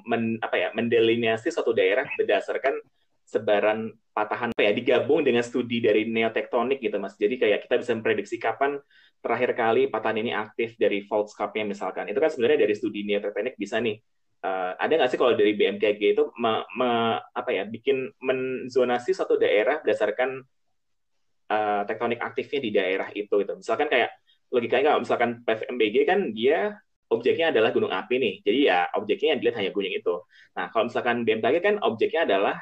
[0.09, 2.81] men, apa ya mendeliniasi suatu daerah berdasarkan
[3.23, 7.15] sebaran patahan apa ya digabung dengan studi dari neotektonik gitu mas.
[7.21, 8.77] Jadi kayak kita bisa memprediksi kapan
[9.23, 12.11] terakhir kali patahan ini aktif dari fault scarp-nya misalkan.
[12.11, 13.95] Itu kan sebenarnya dari studi neotektonik bisa nih
[14.43, 19.39] uh, ada nggak sih kalau dari BMKG itu me, me, apa ya bikin menzonasi suatu
[19.39, 20.43] daerah berdasarkan
[21.47, 23.53] uh, tektonik aktifnya di daerah itu gitu.
[23.55, 24.11] Misalkan kayak
[24.51, 26.77] logikanya kalau misalkan PVMBG kan dia
[27.09, 28.35] objeknya adalah gunung api nih.
[28.43, 30.15] Jadi ya objeknya yang dilihat hanya gunung itu.
[30.59, 32.57] Nah, kalau misalkan BMKG kan objeknya adalah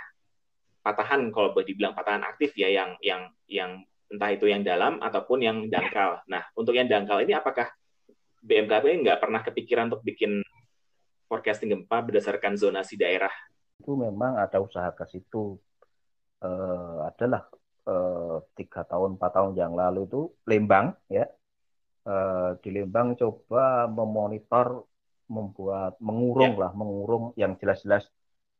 [0.81, 3.71] patahan kalau boleh dibilang patahan aktif ya yang yang yang
[4.11, 6.19] entah itu yang dalam ataupun yang dangkal.
[6.27, 7.71] Nah, untuk yang dangkal ini apakah
[8.43, 10.43] BMKG nggak pernah kepikiran untuk bikin
[11.31, 13.31] forecasting gempa berdasarkan zonasi daerah?
[13.79, 15.55] Itu memang ada usaha ke situ.
[16.41, 17.45] Uh, adalah
[17.81, 21.25] Eh, tiga tahun empat tahun yang lalu itu Lembang ya
[22.05, 24.85] eh, di Lembang coba memonitor
[25.25, 26.61] membuat mengurung ya.
[26.61, 28.05] lah mengurung yang jelas-jelas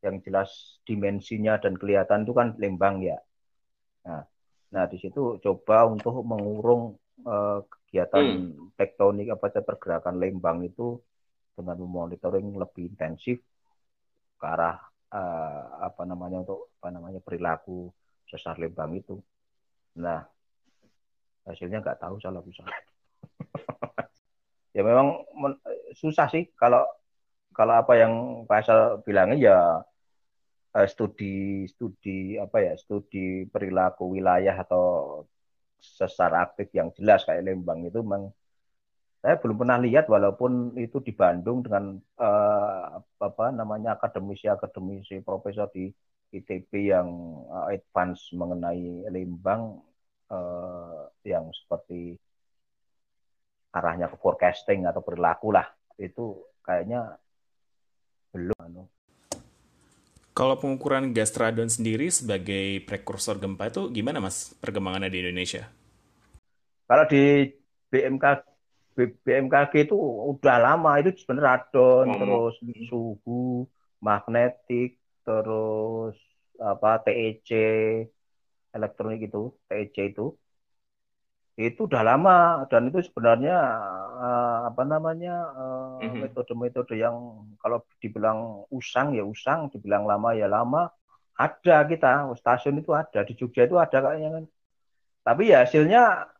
[0.02, 3.22] yang jelas dimensinya dan kelihatan itu kan Lembang ya
[4.02, 4.26] nah
[4.72, 6.96] nah di situ coba untuk mengurung
[7.28, 8.80] uh, kegiatan hmm.
[8.80, 10.96] tektonik apa saja pergerakan Lembang itu
[11.52, 13.44] dengan memonitoring lebih intensif
[14.40, 14.80] ke arah
[15.12, 17.92] uh, apa namanya untuk apa namanya perilaku
[18.26, 19.20] sesar Lembang itu.
[20.00, 20.24] Nah,
[21.44, 22.64] hasilnya nggak tahu salah bisa.
[24.76, 25.20] ya memang
[26.00, 26.88] susah sih kalau
[27.52, 29.58] kalau apa yang Pak Asal bilangnya ya
[30.88, 34.84] studi studi apa ya studi perilaku wilayah atau
[35.82, 38.32] sesar aktif yang jelas kayak Lembang itu memang
[39.22, 45.70] saya belum pernah lihat walaupun itu di Bandung dengan uh, apa namanya akademisi akademisi profesor
[45.70, 45.94] di
[46.32, 47.08] ITB yang
[47.52, 49.84] uh, advance mengenai Lembang
[50.32, 52.18] uh, yang seperti
[53.76, 55.68] arahnya ke forecasting atau perilaku lah
[56.00, 57.20] itu kayaknya
[58.32, 59.01] belum.
[60.32, 65.68] Kalau pengukuran gas radon sendiri sebagai prekursor gempa itu gimana mas perkembangannya di Indonesia?
[66.88, 67.52] Kalau di
[67.92, 68.26] BMK
[68.96, 69.96] BMKG itu
[70.36, 72.20] udah lama itu sebenarnya radon, hmm.
[72.20, 72.56] terus
[72.92, 73.68] suhu,
[74.04, 76.16] magnetik, terus
[76.60, 77.50] apa TEC,
[78.76, 80.36] elektronik itu, TEC itu
[81.60, 83.58] itu udah lama dan itu sebenarnya
[84.16, 86.24] uh, apa namanya uh, mm-hmm.
[86.24, 90.88] metode-metode yang kalau dibilang usang ya usang, dibilang lama ya lama,
[91.36, 94.46] ada kita stasiun itu ada di Jogja itu ada kayaknya kan.
[95.22, 96.32] Tapi ya hasilnya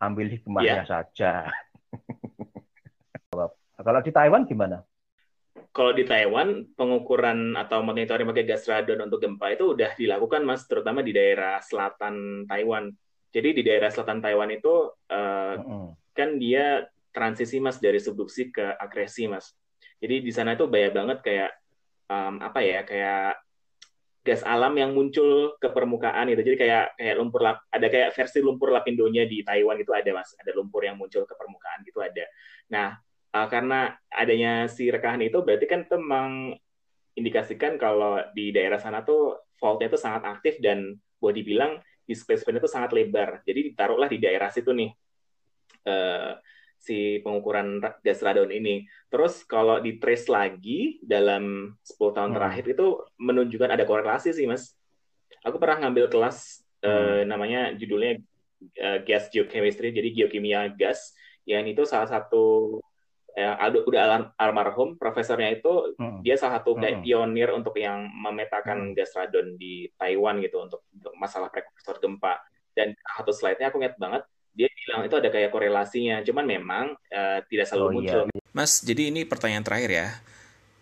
[0.00, 0.88] ambil hikmahnya yeah.
[0.88, 1.32] saja.
[3.84, 4.86] kalau di Taiwan gimana?
[5.70, 10.66] Kalau di Taiwan pengukuran atau monitoring pakai gas radon untuk gempa itu udah dilakukan mas,
[10.66, 12.90] terutama di daerah selatan Taiwan
[13.30, 15.86] jadi di daerah selatan Taiwan itu uh, mm-hmm.
[16.14, 19.54] kan dia transisi mas dari subduksi ke akresi mas.
[20.02, 21.50] Jadi di sana itu banyak banget kayak
[22.10, 23.38] um, apa ya kayak
[24.20, 26.42] gas alam yang muncul ke permukaan itu.
[26.42, 30.34] Jadi kayak kayak lumpur lap, ada kayak versi lumpur lapindonya di Taiwan itu ada mas.
[30.38, 32.26] Ada lumpur yang muncul ke permukaan gitu ada.
[32.74, 32.98] Nah
[33.34, 36.30] uh, karena adanya si rekahan itu berarti kan itu memang
[37.14, 41.72] indikasikan kalau di daerah sana tuh faultnya itu sangat aktif dan boleh dibilang
[42.10, 43.46] di space band itu sangat lebar.
[43.46, 44.90] Jadi ditaruhlah di daerah situ nih
[45.86, 46.34] uh,
[46.74, 48.82] si pengukuran gas radon ini.
[49.06, 52.36] Terus kalau di trace lagi dalam 10 tahun hmm.
[52.42, 52.86] terakhir itu
[53.22, 54.74] menunjukkan ada korelasi sih, Mas.
[55.46, 58.18] Aku pernah ngambil kelas uh, namanya judulnya
[58.82, 61.14] uh, gas geochemistry, jadi geokimia gas.
[61.46, 62.76] Yang itu salah satu
[63.40, 66.20] ya, udah alam, almarhum profesornya itu hmm.
[66.20, 67.04] dia salah satu kayak hmm.
[67.04, 68.94] pionir untuk yang memetakan hmm.
[68.94, 72.36] gas radon di Taiwan gitu untuk, untuk masalah prekursor gempa
[72.76, 74.22] dan satu slide-nya aku ingat banget
[74.54, 78.22] dia bilang itu ada kayak korelasinya cuman memang uh, tidak selalu oh, muncul.
[78.26, 78.40] Iya.
[78.50, 80.08] Mas, jadi ini pertanyaan terakhir ya.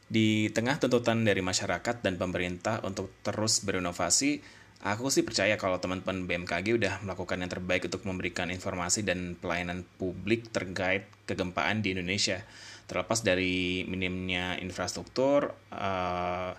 [0.09, 4.41] Di tengah tuntutan dari masyarakat dan pemerintah untuk terus berinovasi,
[4.79, 9.83] Aku sih percaya kalau teman-teman BMKG udah melakukan yang terbaik untuk memberikan informasi dan pelayanan
[9.99, 12.47] publik terkait kegempaan di Indonesia.
[12.87, 16.55] Terlepas dari minimnya infrastruktur, uh,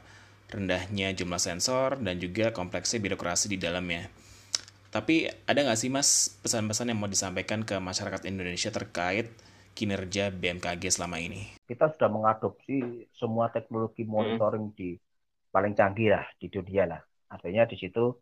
[0.51, 4.11] rendahnya jumlah sensor, dan juga kompleksnya birokrasi di dalamnya.
[4.91, 9.31] Tapi ada nggak sih mas pesan-pesan yang mau disampaikan ke masyarakat Indonesia terkait
[9.79, 11.55] kinerja BMKG selama ini?
[11.63, 14.75] Kita sudah mengadopsi semua teknologi monitoring hmm.
[14.75, 14.99] di
[15.55, 18.13] paling canggih lah di dunia lah Artinya di situ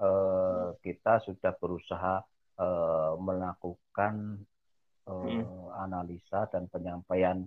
[0.00, 2.14] eh, kita sudah berusaha
[2.60, 4.44] eh, melakukan
[5.08, 5.72] eh, hmm.
[5.76, 7.42] analisa dan penyampaian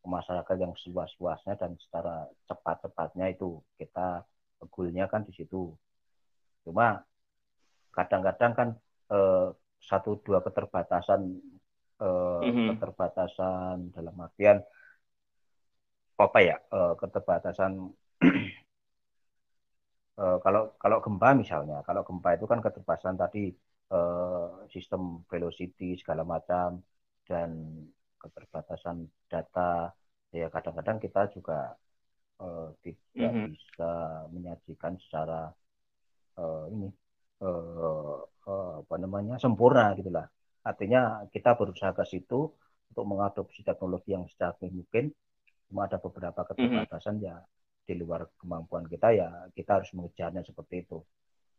[0.00, 4.24] ke masyarakat yang seluas-luasnya dan secara cepat-cepatnya itu kita
[4.72, 5.72] goalnya kan di situ.
[6.64, 7.00] Cuma
[7.92, 8.68] kadang-kadang kan
[9.12, 9.48] eh,
[9.80, 11.20] satu dua keterbatasan
[12.00, 12.66] eh, mm-hmm.
[12.76, 14.60] keterbatasan dalam artian
[16.20, 17.72] apa ya eh, keterbatasan
[20.20, 23.48] Eh, kalau kalau gempa misalnya, kalau gempa itu kan keterbatasan tadi
[23.88, 26.84] uh, sistem velocity segala macam
[27.24, 27.48] dan
[28.20, 29.88] keterbatasan data
[30.28, 31.72] ya kadang-kadang kita juga
[32.36, 33.46] uh, tidak mm -hmm.
[33.56, 33.90] bisa
[34.28, 35.48] menyajikan secara
[36.36, 36.92] uh, ini
[37.40, 40.28] uh, uh, apa namanya sempurna gitulah.
[40.60, 42.52] Artinya kita berusaha ke situ
[42.92, 45.16] untuk mengadopsi teknologi yang secara mungkin.
[45.64, 46.48] Cuma ada beberapa mhm.
[46.52, 47.30] keterbatasan mm -hmm.
[47.32, 47.36] ya
[47.90, 51.02] di luar kemampuan kita ya kita harus mengejarnya seperti itu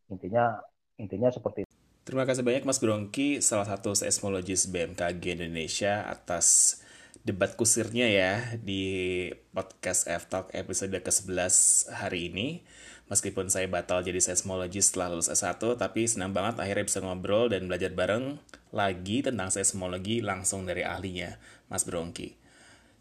[0.08, 0.60] intinya
[0.96, 1.74] intinya seperti itu.
[2.02, 6.80] Terima kasih banyak Mas Brongki, salah satu seismologis BMKG Indonesia atas
[7.22, 11.56] debat kusirnya ya di podcast F-Talk episode ke-11
[11.94, 12.48] hari ini.
[13.06, 17.70] Meskipun saya batal jadi seismologis setelah lulus S1, tapi senang banget akhirnya bisa ngobrol dan
[17.70, 18.40] belajar bareng
[18.74, 22.41] lagi tentang seismologi langsung dari ahlinya, Mas Brongki.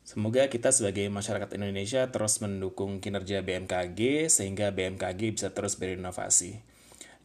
[0.03, 6.61] Semoga kita sebagai masyarakat Indonesia terus mendukung kinerja BMKG sehingga BMKG bisa terus berinovasi.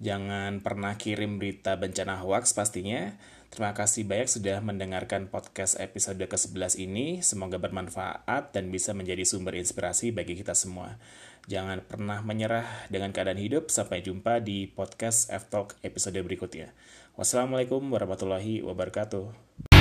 [0.04, 3.16] Jangan pernah kirim berita bencana hoax pastinya.
[3.48, 7.24] Terima kasih banyak sudah mendengarkan podcast episode ke-11 ini.
[7.24, 11.00] Semoga bermanfaat dan bisa menjadi sumber inspirasi bagi kita semua.
[11.48, 13.72] Jangan pernah menyerah dengan keadaan hidup.
[13.72, 16.76] Sampai jumpa di podcast F-Talk episode berikutnya.
[17.16, 19.75] Wassalamualaikum warahmatullahi wabarakatuh.